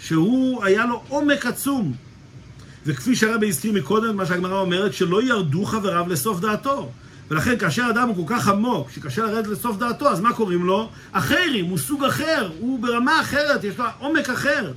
[0.00, 1.92] שהוא, היה לו עומק עצום.
[2.86, 6.90] וכפי שהרבי הזכיר מקודם, מה שהגמרא אומרת, שלא ירדו חבריו לסוף דעתו.
[7.30, 10.90] ולכן כאשר אדם הוא כל כך עמוק, שקשה לרדת לסוף דעתו, אז מה קוראים לו?
[11.12, 14.72] אחרים, הוא סוג אחר, הוא ברמה אחרת, יש לו עומק אחר.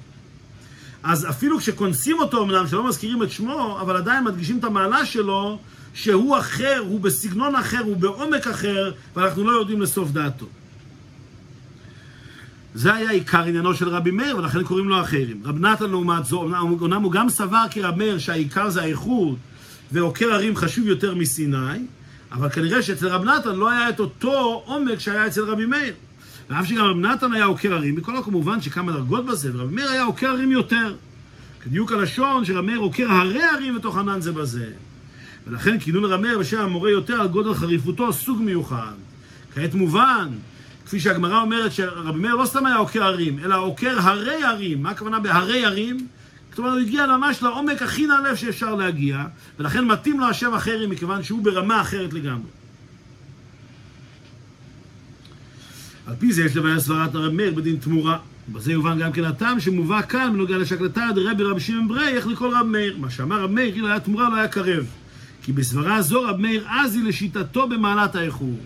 [1.03, 5.59] אז אפילו כשכונסים אותו אמנם, שלא מזכירים את שמו, אבל עדיין מדגישים את המעלה שלו,
[5.93, 10.45] שהוא אחר, הוא בסגנון אחר, הוא בעומק אחר, ואנחנו לא יודעים לסוף דעתו.
[12.75, 15.41] זה היה עיקר עניינו של רבי מאיר, ולכן קוראים לו אחרים.
[15.45, 19.37] רב נתן לעומת זו, אומנם הוא גם סבר כרב מאיר שהעיקר זה האיכות,
[19.91, 21.79] ועוקר הרים חשוב יותר מסיני,
[22.31, 25.93] אבל כנראה שאצל רב נתן לא היה את אותו עומק שהיה אצל רבי מאיר.
[26.53, 30.03] ואף שגם רב נתן היה עוקר הרים, בכל כמובן שכמה דרגות בזה, ורבי מאיר היה
[30.03, 30.95] עוקר הרים יותר.
[31.63, 34.71] כדיוק הלשון שרב מאיר עוקר הרי הרים ענן זה בזה.
[35.47, 38.93] ולכן כינון רב מאיר בשם המורה יותר על גודל חריפותו סוג מיוחד.
[39.55, 40.27] כעת מובן
[40.85, 44.83] כפי שהגמרא אומרת שרבי מאיר לא סתם היה עוקר הרים, אלא עוקר הרי הרים.
[44.83, 46.07] מה הכוונה בהרי הרים?
[46.55, 49.23] כלומר, הוא הגיע ממש לעומק הכי נעלב שאפשר להגיע,
[49.59, 52.62] ולכן מתאים לו השם אחרים, מכיוון שהוא ברמה אחרת לגמרי.
[56.07, 58.17] על פי זה יש לבעיה סברת הרב מאיר בדין תמורה.
[58.49, 62.57] בזה יובן גם כן הטעם שמובא כאן בנוגע לשקלתה דרבי רבי שמעון ברי, איך לקרוא
[62.57, 62.97] רב מאיר.
[62.97, 64.85] מה שאמר רב מאיר, כאילו היה תמורה לא היה קרב.
[65.43, 68.57] כי בסברה זו רב מאיר עזי לשיטתו במעלת האיחור.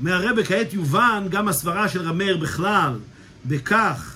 [0.00, 2.92] אומר הרבה כעת יובן גם הסברה של רמר בכלל,
[3.46, 4.14] בכך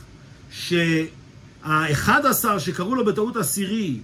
[0.51, 3.99] שהאחד עשר שקראו לו בטעות עשירי,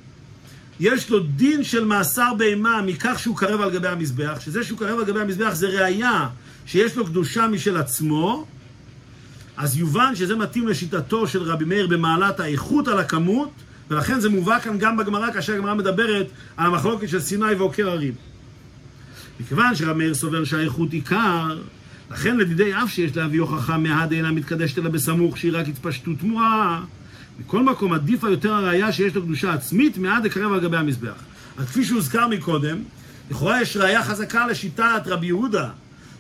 [0.81, 4.99] יש לו דין של מאסר בהמה מכך שהוא קרב על גבי המזבח, שזה שהוא קרב
[4.99, 6.29] על גבי המזבח זה ראייה
[6.67, 8.47] שיש לו קדושה משל עצמו,
[9.57, 13.51] אז יובן שזה מתאים לשיטתו של רבי מאיר במעלת האיכות על הכמות,
[13.91, 18.15] ולכן זה מובא כאן גם בגמרא, כאשר הגמרא מדברת על המחלוקת של סיני ועוקר הרים.
[19.41, 21.59] מכיוון שרב מאיר סובר שהאיכות עיקר,
[22.11, 26.81] לכן לדידי אף שיש להביא הוכחה מהד אינה מתקדשת אלא בסמוך שהיא רק התפשטות תמורה.
[27.41, 31.15] מכל מקום עדיפה יותר הראייה שיש לו קדושה עצמית מעד לקרב על גבי המזבח.
[31.59, 32.79] אז כפי שהוזכר מקודם,
[33.31, 35.69] לכאורה יש ראייה חזקה לשיטת רבי יהודה,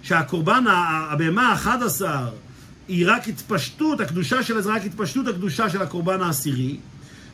[0.02, 0.64] שהקורבן,
[1.10, 2.02] הבהמה ה-11,
[2.88, 6.76] היא רק התפשטות, הקדושה שלה זה רק התפשטות הקדושה של הקורבן העשירי.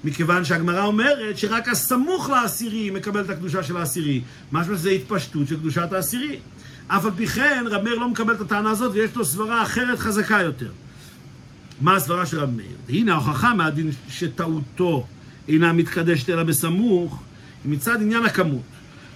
[0.04, 4.20] מכיוון שהגמרא אומרת שרק הסמוך לעשירי מקבל את הקדושה של העשירי.
[4.52, 6.38] משמע שזה התפשטות של קדושת העשירי.
[6.88, 9.98] אף על פי כן, רב מאיר לא מקבל את הטענה הזאת ויש לו סברה אחרת
[9.98, 10.70] חזקה יותר.
[11.80, 12.76] מה הסברה של רב מאיר?
[12.88, 15.06] הנה ההוכחה מהדין שטעותו
[15.48, 17.22] אינה מתקדשת אלא בסמוך,
[17.64, 18.62] מצד עניין הכמות.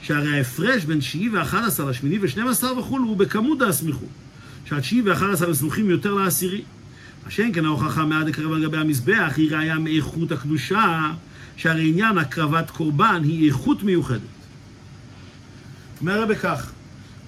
[0.03, 4.09] שהרי ההפרש בין תשיעי ואחד עשר לשמיני ושנים עשר וכולו הוא בכמות הסמיכות.
[4.65, 6.63] שהתשיעי ואחד עשר סמוכים יותר לעשירי.
[7.25, 11.11] מה שאין כן ההוכחה מעד הקרב על גבי המזבח היא ראיה מאיכות הקדושה,
[11.57, 14.21] שהרי עניין הקרבת קורבן היא איכות מיוחדת.
[16.01, 16.71] אומר רבי כך,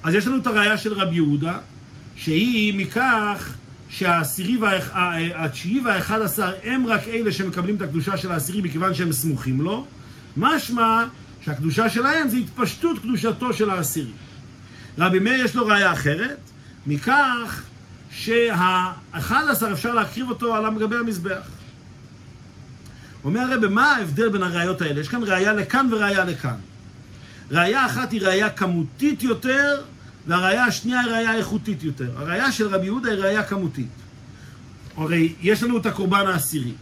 [0.03, 1.59] אז יש לנו את הראיה של רבי יהודה,
[2.17, 3.55] שהיא מכך
[3.89, 9.61] שהעשירי והתשיעי והאחד עשר הם רק אלה שמקבלים את הקדושה של העשירי מכיוון שהם סמוכים
[9.61, 9.87] לו,
[10.37, 11.05] משמע
[11.45, 14.13] שהקדושה שלהם זה התפשטות קדושתו של העשירי.
[14.99, 16.39] רבי מאיר יש לו ראיה אחרת,
[16.87, 17.63] מכך
[18.11, 21.49] שהאחד עשר אפשר להקריב אותו על גבי המזבח.
[23.25, 25.01] אומר הרב, מה ההבדל בין הראיות האלה?
[25.01, 26.57] יש כאן ראיה לכאן וראיה לכאן.
[27.51, 29.83] ראיה אחת היא ראיה כמותית יותר,
[30.27, 32.11] והראיה השנייה היא ראיה איכותית יותר.
[32.17, 33.89] הראיה של רבי יהודה היא ראיה כמותית.
[34.97, 36.73] הרי יש לנו את הקורבן העשירי.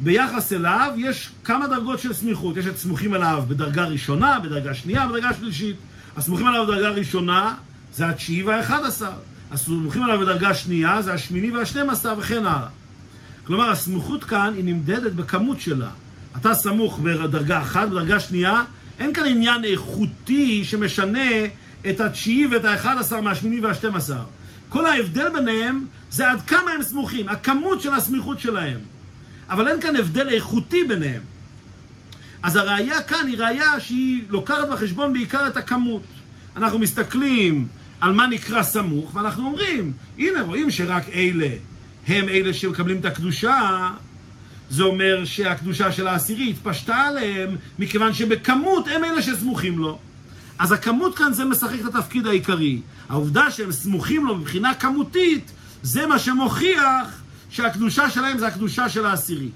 [0.00, 2.56] ביחס אליו יש כמה דרגות של סמיכות.
[2.56, 5.76] יש את סמוכים אליו בדרגה ראשונה, בדרגה שנייה, בדרגה שלישית.
[6.16, 7.54] הסמוכים עליו בדרגה ראשונה
[7.94, 9.12] זה התשיעי והאחד עשר.
[9.50, 12.68] הסמוכים עליו בדרגה שנייה זה השמיני והשנים עשר וכן הלאה.
[13.44, 15.90] כלומר, הסמוכות כאן היא נמדדת בכמות שלה.
[16.36, 18.62] אתה סמוך בדרגה אחת, בדרגה שנייה,
[18.98, 21.30] אין כאן עניין איכותי שמשנה
[21.90, 24.22] את התשיעי ואת האחד עשר מהשמיני והשתים עשר.
[24.68, 28.78] כל ההבדל ביניהם זה עד כמה הם סמוכים, הכמות של הסמיכות שלהם.
[29.50, 31.22] אבל אין כאן הבדל איכותי ביניהם.
[32.42, 36.02] אז הראייה כאן היא ראייה שהיא לוקחת בחשבון בעיקר את הכמות.
[36.56, 37.68] אנחנו מסתכלים
[38.00, 41.48] על מה נקרא סמוך, ואנחנו אומרים, הנה רואים שרק אלה
[42.06, 43.90] הם אלה שמקבלים את הקדושה,
[44.70, 49.98] זה אומר שהקדושה של העשירי התפשטה עליהם, מכיוון שבכמות הם אלה שסמוכים לו.
[50.58, 52.80] אז הכמות כאן זה משחק את התפקיד העיקרי.
[53.08, 55.50] העובדה שהם סמוכים לו מבחינה כמותית,
[55.82, 59.50] זה מה שמוכיח שהקדושה שלהם זה הקדושה של העשירי.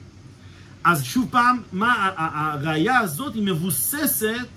[0.85, 4.49] אז שוב פעם, מה, הראייה הזאת היא מבוססת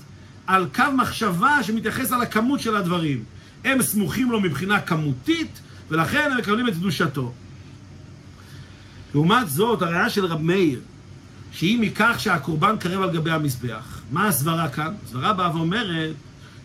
[0.48, 3.24] על קו מחשבה שמתייחס על הכמות של הדברים.
[3.64, 5.60] הם סמוכים לו מבחינה כמותית,
[5.90, 7.32] ולכן הם מקבלים את קדושתו.
[9.14, 10.80] לעומת זאת, הראייה של רב מאיר,
[11.52, 14.02] שהיא מכך שהקורבן קרב על גבי המזבח.
[14.12, 14.94] מה הסברה כאן?
[15.06, 16.16] הסברה באה ואומרת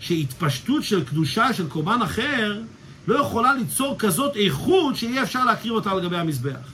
[0.01, 2.63] שהתפשטות של קדושה של קורבן אחר
[3.09, 6.73] לא יכולה ליצור כזאת איכות שאי אפשר להקריב אותה על גבי המזבח.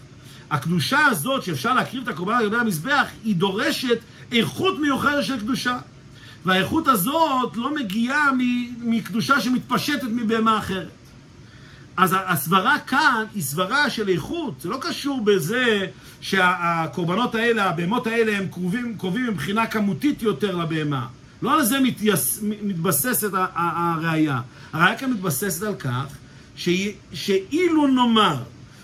[0.51, 3.99] הקדושה הזאת שאפשר להקריב את הקורבן על גבי המזבח, היא דורשת
[4.33, 5.79] איכות מיוחדת של קדושה.
[6.45, 8.31] והאיכות הזאת לא מגיעה
[8.79, 10.89] מקדושה שמתפשטת מבהמה אחרת.
[11.97, 15.87] אז הסברה כאן היא סברה של איכות, זה לא קשור בזה
[16.21, 21.07] שהקורבנות האלה, הבהמות האלה, הם קרובים, קרובים מבחינה כמותית יותר לבהמה.
[21.43, 24.41] לא על זה מתייס, מתבססת הראייה.
[24.73, 26.05] הראייה כאן מתבססת על כך
[26.57, 26.69] ש,
[27.13, 28.37] שאילו נאמר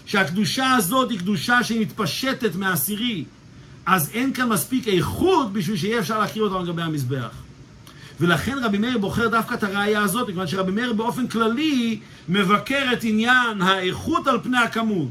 [0.06, 3.24] שהקדושה הזאת היא קדושה שמתפשטת מהעשירי,
[3.86, 7.30] אז אין כאן מספיק איכות בשביל שיהיה אפשר להכיר אותה על גבי המזבח.
[8.20, 12.98] ולכן רבי מאיר בוחר דווקא את הראייה הזאת, מכיוון שרבי מאיר באופן כללי מבקר את
[13.04, 15.08] עניין האיכות על פני הכמות.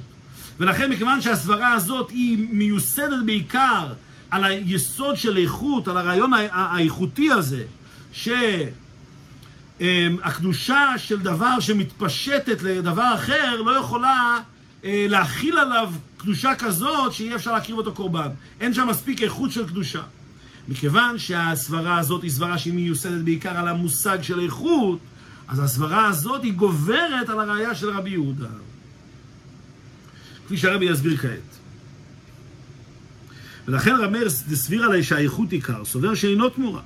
[0.60, 3.93] ולכן מכיוון שהסברה הזאת היא מיוסדת בעיקר
[4.32, 7.64] על היסוד של איכות, על הרעיון האיכותי הזה,
[9.80, 14.39] שהקדושה של דבר שמתפשטת לדבר אחר לא יכולה
[14.84, 18.30] אה, להכיל עליו קדושה כזאת שאי אפשר להקריב אותו קורבן.
[18.59, 20.01] אין שם מספיק איכות של קדושה.
[20.67, 24.99] מכיוון שהסברה הזאת היא סברה שהיא מיוסדת בעיקר על המושג של איכות,
[25.47, 28.49] אז הסברה הזאת היא גוברת על הראייה של רבי יהודה.
[30.45, 31.59] כפי שהרבי יסביר כעת.
[33.67, 36.82] ולכן רמר דסביר עלי שהאיכות עיקר, סובר שאינו תמורה.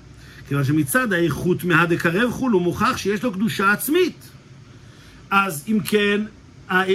[0.47, 4.29] כיוון שמצד האיכות מהדקרב חול הוא מוכח שיש לו קדושה עצמית.
[5.29, 6.21] אז אם כן,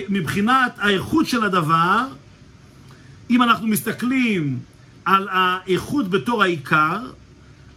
[0.09, 2.07] מבחינת האיכות של הדבר,
[3.30, 4.59] אם אנחנו מסתכלים
[5.05, 7.01] על האיכות בתור העיקר,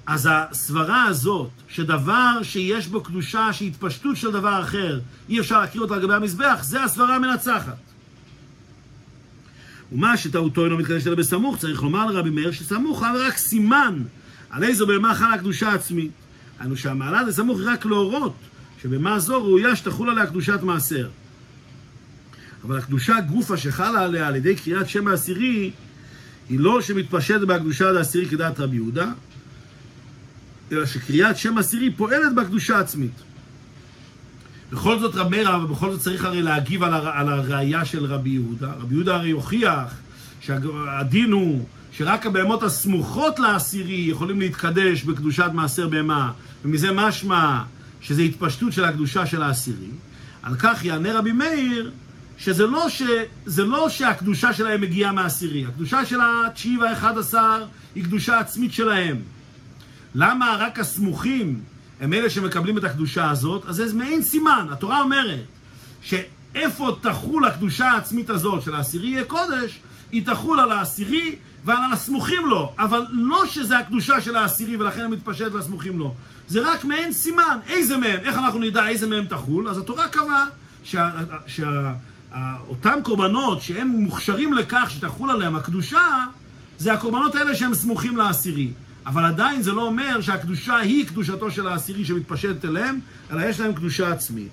[0.08, 5.00] אז הסברה הזאת, שדבר שיש בו קדושה, שהתפשטות של דבר אחר,
[5.30, 7.78] אי אפשר להכיר אותה לגבי המזבח, זה הסברה המנצחת.
[9.92, 14.04] ומה שטעותו אינו מתקדש אלא בסמוך, צריך לומר לרבי מאיר שסמוך אבל רק סימן
[14.52, 16.12] על איזו בהמה חלה קדושה עצמית.
[16.60, 18.36] היינו שהמעלה לסמוך רק להורות
[18.82, 21.10] שבמה זו ראויה שתחול עליה קדושת מעשר.
[22.64, 25.72] אבל הקדושה גופה שחלה עליה על ידי קריאת שם העשירי
[26.50, 29.12] היא לא שמתפשטת בהקדושה העשירי כדעת רבי יהודה,
[30.72, 33.12] אלא שקריאת שם עשירי פועלת בקדושה עצמית.
[34.72, 38.06] בכל זאת רב מאיר, אבל בכל זאת צריך הרי להגיב על, הר, על הראייה של
[38.06, 38.72] רבי יהודה.
[38.80, 39.94] רבי יהודה הרי הוכיח
[40.42, 46.32] שהדין הוא שרק הבהמות הסמוכות לעשירי יכולים להתקדש בקדושת מעשר בהמה,
[46.66, 47.64] ומזה משמע
[48.02, 49.90] שזה התפשטות של הקדושה של העשירי.
[50.44, 51.92] על כך יענה רבי מאיר
[52.38, 53.02] שזה לא, ש...
[53.58, 57.66] לא שהקדושה שלהם מגיעה מהעשירי, הקדושה של התשיעי והאחד עשר
[57.96, 59.18] היא קדושה עצמית שלהם.
[60.16, 61.60] למה רק הסמוכים
[62.02, 63.66] הם אלה שמקבלים את הקדושה הזאת?
[63.66, 65.46] אז זה מעין סימן, התורה אומרת
[66.02, 69.80] שאיפה תחול הקדושה העצמית הזאת של העשירי יהיה קודש,
[70.12, 71.36] היא תחול על העשירי
[71.66, 76.14] ועל הסמוכים לו, אבל לא שזה הקדושה של העשירי ולכן הם מתפשט והסמוכים לו.
[76.48, 79.70] זה רק מעין סימן, איזה מהם, איך אנחנו נדע איזה מהם תחול?
[79.70, 80.46] אז התורה קבעה
[80.84, 81.10] שה...
[81.48, 81.94] שה...
[82.68, 86.26] אותם קורבנות שהם מוכשרים לכך שתחול עליהם הקדושה,
[86.78, 88.72] זה הקורבנות האלה שהם סמוכים לעשירי.
[89.06, 93.00] אבל עדיין זה לא אומר שהקדושה היא קדושתו של העשירי שמתפשטת אליהם,
[93.32, 94.52] אלא יש להם קדושה עצמית.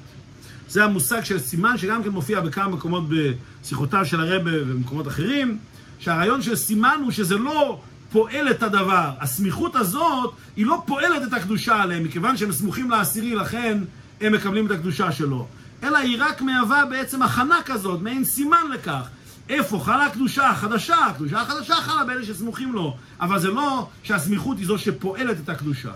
[0.68, 5.58] זה המושג של סימן שגם כן מופיע בכמה מקומות בשיחותיו של הרבה ובמקומות אחרים,
[5.98, 7.80] שהרעיון של סימן הוא שזה לא
[8.12, 9.10] פועל את הדבר.
[9.20, 13.78] הסמיכות הזאת היא לא פועלת את הקדושה עליהם, מכיוון שהם סמוכים לעשירי, לכן
[14.20, 15.46] הם מקבלים את הקדושה שלו.
[15.82, 19.08] אלא היא רק מהווה בעצם הכנה כזאת, מעין סימן לכך.
[19.48, 20.96] איפה חלה הקדושה החדשה?
[20.96, 25.90] הקדושה החדשה חלה באלה שסמוכים לו, אבל זה לא שהסמיכות היא זו שפועלת את הקדושה.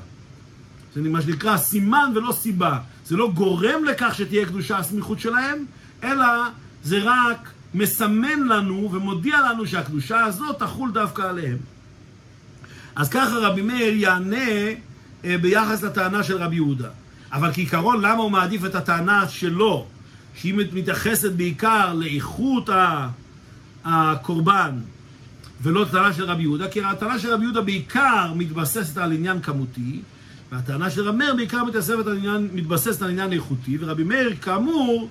[0.95, 2.79] זה מה שנקרא סימן ולא סיבה.
[3.07, 5.65] זה לא גורם לכך שתהיה קדושה הסמיכות שלהם,
[6.03, 6.27] אלא
[6.85, 11.59] זה רק מסמן לנו ומודיע לנו שהקדושה הזאת תחול דווקא עליהם.
[12.97, 14.37] אז ככה רבי מאיר יענה
[15.25, 16.89] אה, ביחס לטענה של רבי יהודה.
[17.33, 19.87] אבל כעיקרון, למה הוא מעדיף את הטענה שלו,
[20.35, 22.69] שהיא מתייחסת בעיקר לאיכות
[23.85, 24.79] הקורבן,
[25.63, 26.69] ולא הטענה של רבי יהודה?
[26.69, 30.01] כי הטענה של רבי יהודה בעיקר מתבססת על עניין כמותי,
[30.53, 35.09] והטענה של רבי מאיר בעיקר מתבססת על עניין, מתבססת על עניין איכותי, ורבי מאיר, כאמור,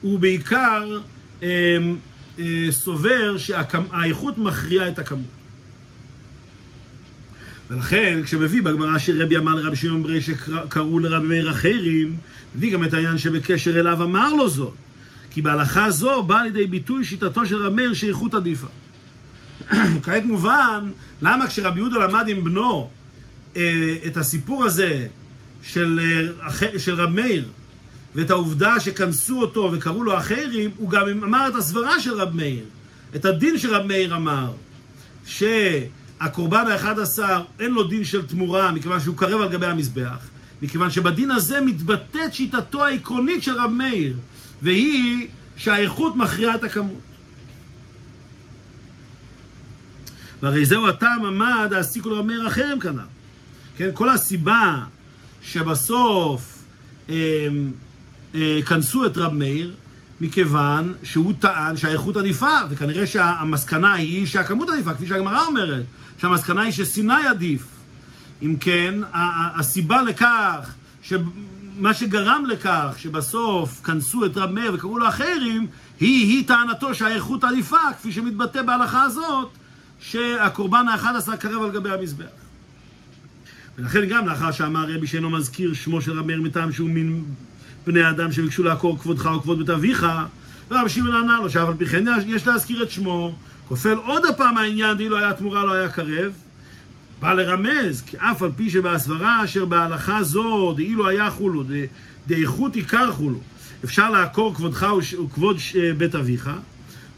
[0.00, 0.98] הוא בעיקר
[2.70, 5.26] סובר שהאיכות מכריעה את הכמות.
[7.70, 12.16] ולכן, כשמביא בגמרא שרבי אמר לרבי שמעון ברי שקראו לרבי מאיר אחרים,
[12.56, 14.74] מביא גם את העניין שבקשר אליו אמר לו זאת.
[15.30, 18.66] כי בהלכה זו באה לידי ביטוי שיטתו של רבי מאיר שאיכות עדיפה.
[20.02, 20.90] כעת מובן,
[21.22, 22.90] למה כשרבי יהודה למד עם בנו
[23.56, 25.06] אה, את הסיפור הזה
[25.62, 26.00] של,
[26.42, 27.48] אה, של רב מאיר,
[28.14, 32.64] ואת העובדה שכנסו אותו וקראו לו אחרים, הוא גם אמר את הסברה של רב מאיר,
[33.16, 34.52] את הדין שרב מאיר אמר,
[35.26, 40.28] שהקורבן האחד עשר אין לו דין של תמורה מכיוון שהוא קרב על גבי המזבח,
[40.62, 44.16] מכיוון שבדין הזה מתבטאת שיטתו העקרונית של רב מאיר,
[44.62, 47.00] והיא שהאיכות מכריעה את הכמות.
[50.42, 53.02] והרי זהו הטעם עמד העסיקו לרב מאיר אחרים כנ"ל.
[53.76, 54.84] כן, כל הסיבה
[55.42, 56.58] שבסוף
[57.08, 57.48] אה, אה,
[58.66, 59.74] כנסו את רב מאיר,
[60.20, 65.82] מכיוון שהוא טען שהאיכות עדיפה, וכנראה שהמסקנה היא שהכמות עדיפה, כפי שהגמרא אומרת,
[66.18, 67.62] שהמסקנה היא שסיני עדיף.
[68.42, 68.94] אם כן,
[69.58, 70.74] הסיבה לכך,
[71.78, 75.66] מה שגרם לכך שבסוף כנסו את רב מאיר וקראו לו אחרים,
[76.00, 79.48] היא, היא טענתו שהאיכות עדיפה, כפי שמתבטא בהלכה הזאת,
[80.00, 82.24] שהקורבן האחד עשה קרב על גבי המזבח.
[83.78, 87.22] ולכן גם לאחר שאמר רבי שאינו מזכיר שמו של רב מאיר מטעם שהוא מן
[87.86, 90.06] בני אדם שביקשו לעקור כבודך או כבוד בית אביך,
[90.70, 93.34] ורב שמעון ענה לו שאף על פי כן יש להזכיר את שמו,
[93.68, 96.32] כופל עוד הפעם העניין דאילו היה תמורה לא היה קרב,
[97.20, 101.64] בא לרמז, כי אף על פי שבהסברה אשר בהלכה זו דאילו היה חולו,
[102.26, 103.38] דאיכות עיקר חולו,
[103.84, 104.86] אפשר לעקור כבודך
[105.24, 105.56] וכבוד
[105.98, 106.50] בית אביך,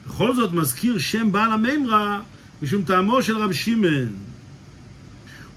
[0.07, 2.21] בכל זאת מזכיר שם בעל המימרה
[2.63, 4.34] משום טעמו של רב שמעון.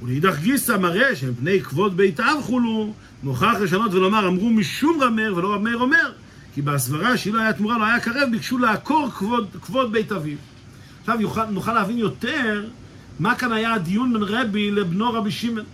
[0.02, 2.94] ולאידך גיסא מראה שהם בני כבוד בית אב חולו,
[3.24, 6.12] מוכרח לשנות ולומר, אמרו משום רב מאיר ולא רב אומר,
[6.54, 10.38] כי בהסברה שהיא לא היה תמורה, לא היה קרב, ביקשו לעקור כבוד, כבוד בית אביו.
[11.02, 12.66] עכשיו יוכל, נוכל להבין יותר
[13.20, 15.66] מה כאן היה הדיון בין רבי לבנו רבי שמעון.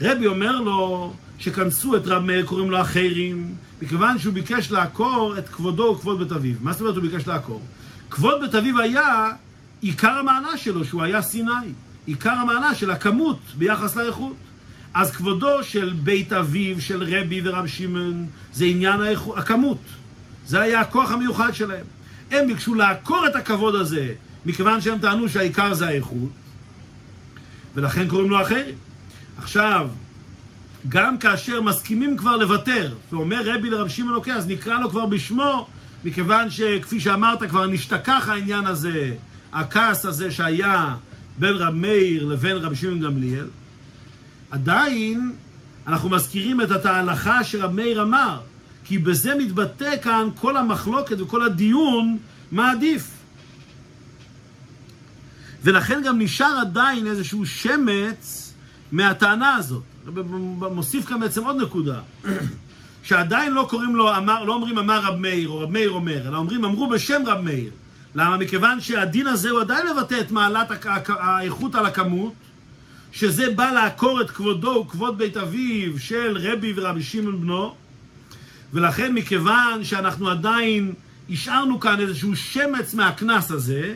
[0.00, 5.48] רבי אומר לו שכנסו את רב מאיר, קוראים לו אחרים, מכיוון שהוא ביקש לעקור את
[5.48, 6.54] כבודו וכבוד בית אביו.
[6.60, 7.62] מה זאת אומרת הוא ביקש לעקור?
[8.10, 9.30] כבוד בית אביו היה
[9.80, 11.72] עיקר המעלה שלו, שהוא היה סיני.
[12.06, 14.36] עיקר המעלה של הכמות ביחס לאיכות.
[14.94, 19.78] אז כבודו של בית אביו, של רבי ורב שמעון, זה עניין האיכות, הכמות.
[20.46, 21.84] זה היה הכוח המיוחד שלהם.
[22.30, 24.14] הם ביקשו לעקור את הכבוד הזה,
[24.46, 26.30] מכיוון שהם טענו שהעיקר זה האיכות,
[27.74, 28.74] ולכן קוראים לו אחרים.
[29.38, 29.88] עכשיו,
[30.88, 35.66] גם כאשר מסכימים כבר לוותר, ואומר רבי לרב שמעון אוקיי, אז נקרא לו כבר בשמו,
[36.04, 39.14] מכיוון שכפי שאמרת, כבר נשתכח העניין הזה,
[39.52, 40.94] הכעס הזה שהיה
[41.38, 43.46] בין רב מאיר לבין רב שמעון גמליאל,
[44.50, 45.32] עדיין
[45.86, 48.40] אנחנו מזכירים את ההלכה שרב מאיר אמר,
[48.84, 52.18] כי בזה מתבטא כאן כל המחלוקת וכל הדיון
[52.52, 53.10] מה עדיף.
[55.62, 58.52] ולכן גם נשאר עדיין איזשהו שמץ
[58.92, 59.82] מהטענה הזאת.
[60.74, 62.00] מוסיף כאן בעצם עוד נקודה,
[63.02, 66.36] שעדיין לא קוראים לו, אמר, לא אומרים אמר רב מאיר או רב מאיר אומר, אלא
[66.36, 67.70] אומרים אמרו בשם רב מאיר.
[68.14, 68.36] למה?
[68.36, 72.32] מכיוון שהדין הזה הוא עדיין מבטא את מעלת האיכות על הכמות,
[73.12, 77.74] שזה בא לעקור את כבודו וכבוד בית אביו של רבי ורבי שמעון בנו,
[78.72, 80.92] ולכן מכיוון שאנחנו עדיין
[81.30, 83.94] השארנו כאן איזשהו שמץ מהקנס הזה,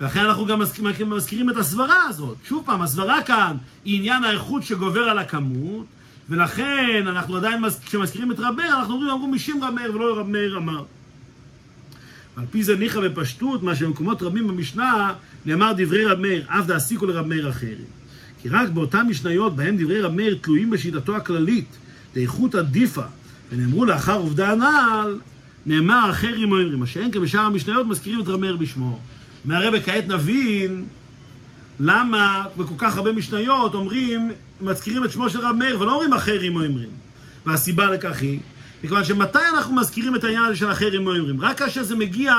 [0.00, 0.60] ולכן אנחנו גם
[1.06, 2.36] מזכירים את הסברה הזאת.
[2.48, 5.86] שוב פעם, הסברה כאן היא עניין האיכות שגובר על הכמות,
[6.28, 10.28] ולכן אנחנו עדיין, כשמזכירים את רב מאיר, אנחנו אומרים, אמרו משם רב מאיר ולא רב
[10.28, 10.84] מאיר אמר.
[12.36, 15.12] על פי זה ניחא בפשטות, מה שבמקומות רבים במשנה
[15.46, 17.84] נאמר דברי רב מאיר, אף דעסיקו לרב מאיר אחרים.
[18.42, 21.76] כי רק באותן משניות בהם דברי רב מאיר תלויים בשיטתו הכללית,
[22.16, 23.02] לאיכות עדיפה,
[23.52, 25.18] ונאמרו לאחר עובדה הנעל,
[25.66, 28.98] נאמר אחרים או אמרים, מה שאין כבשאר המשניות מזכירים את רב מאיר בשמו.
[29.44, 30.84] מהרבה כעת נבין
[31.80, 36.56] למה בכל כך הרבה משניות אומרים, מזכירים את שמו של רב מאיר ולא אומרים אחרים
[36.56, 36.88] או אמרים.
[37.46, 38.40] והסיבה לכך היא
[38.84, 41.40] מכיוון שמתי אנחנו מזכירים את העניין הזה של אחרים אומרים?
[41.40, 42.34] רק כאשר זה מגיע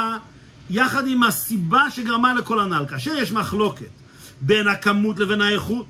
[0.69, 2.85] יחד עם הסיבה שגרמה לכל הנ"ל.
[2.89, 3.89] כאשר יש מחלוקת
[4.41, 5.85] בין הכמות לבין האיכות,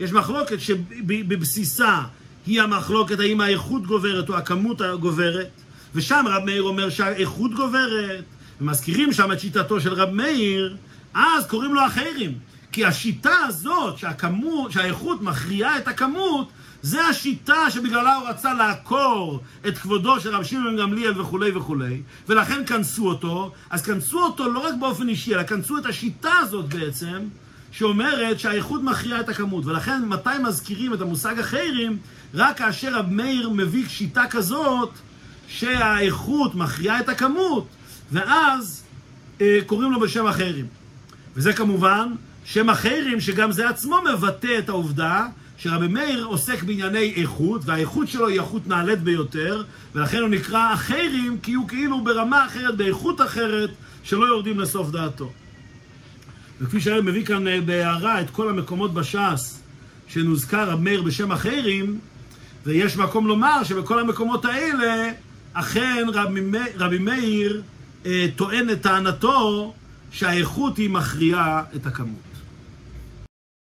[0.00, 2.00] יש מחלוקת שבבסיסה
[2.46, 5.48] היא המחלוקת האם האיכות גוברת או הכמות הגוברת,
[5.94, 8.24] ושם רב מאיר אומר שהאיכות גוברת,
[8.60, 10.76] ומזכירים שם את שיטתו של רב מאיר,
[11.14, 12.34] אז קוראים לו אחרים.
[12.72, 16.48] כי השיטה הזאת, שהכמות, שהאיכות מכריעה את הכמות,
[16.82, 22.66] זה השיטה שבגללה הוא רצה לעקור את כבודו של רב שמעון גמליאל וכולי וכולי, ולכן
[22.66, 23.52] כנסו אותו.
[23.70, 27.18] אז כנסו אותו לא רק באופן אישי, אלא כנסו את השיטה הזאת בעצם,
[27.72, 29.66] שאומרת שהאיכות מכריעה את הכמות.
[29.66, 31.98] ולכן מתי מזכירים את המושג החיירים?
[32.34, 34.90] רק כאשר רב מאיר מביא שיטה כזאת,
[35.48, 37.66] שהאיכות מכריעה את הכמות,
[38.12, 38.82] ואז
[39.40, 40.66] אה, קוראים לו בשם החיירים.
[41.36, 42.12] וזה כמובן
[42.44, 45.26] שם החיירים, שגם זה עצמו מבטא את העובדה
[45.58, 49.62] שרבי מאיר עוסק בענייני איכות, והאיכות שלו היא איכות נעלית ביותר,
[49.94, 53.70] ולכן הוא נקרא החיירים, כי הוא כאילו ברמה אחרת, באיכות אחרת,
[54.02, 55.32] שלא יורדים לסוף דעתו.
[56.60, 59.62] וכפי שהיום מביא כאן אה, בהערה את כל המקומות בש"ס
[60.08, 61.98] שנוזכר רב מאיר בשם החיירים,
[62.66, 65.10] ויש מקום לומר שבכל המקומות האלה,
[65.52, 66.40] אכן רבי,
[66.76, 67.62] רבי מאיר
[68.06, 69.74] אה, טוען את טענתו
[70.10, 72.27] שהאיכות היא מכריעה את הכמות.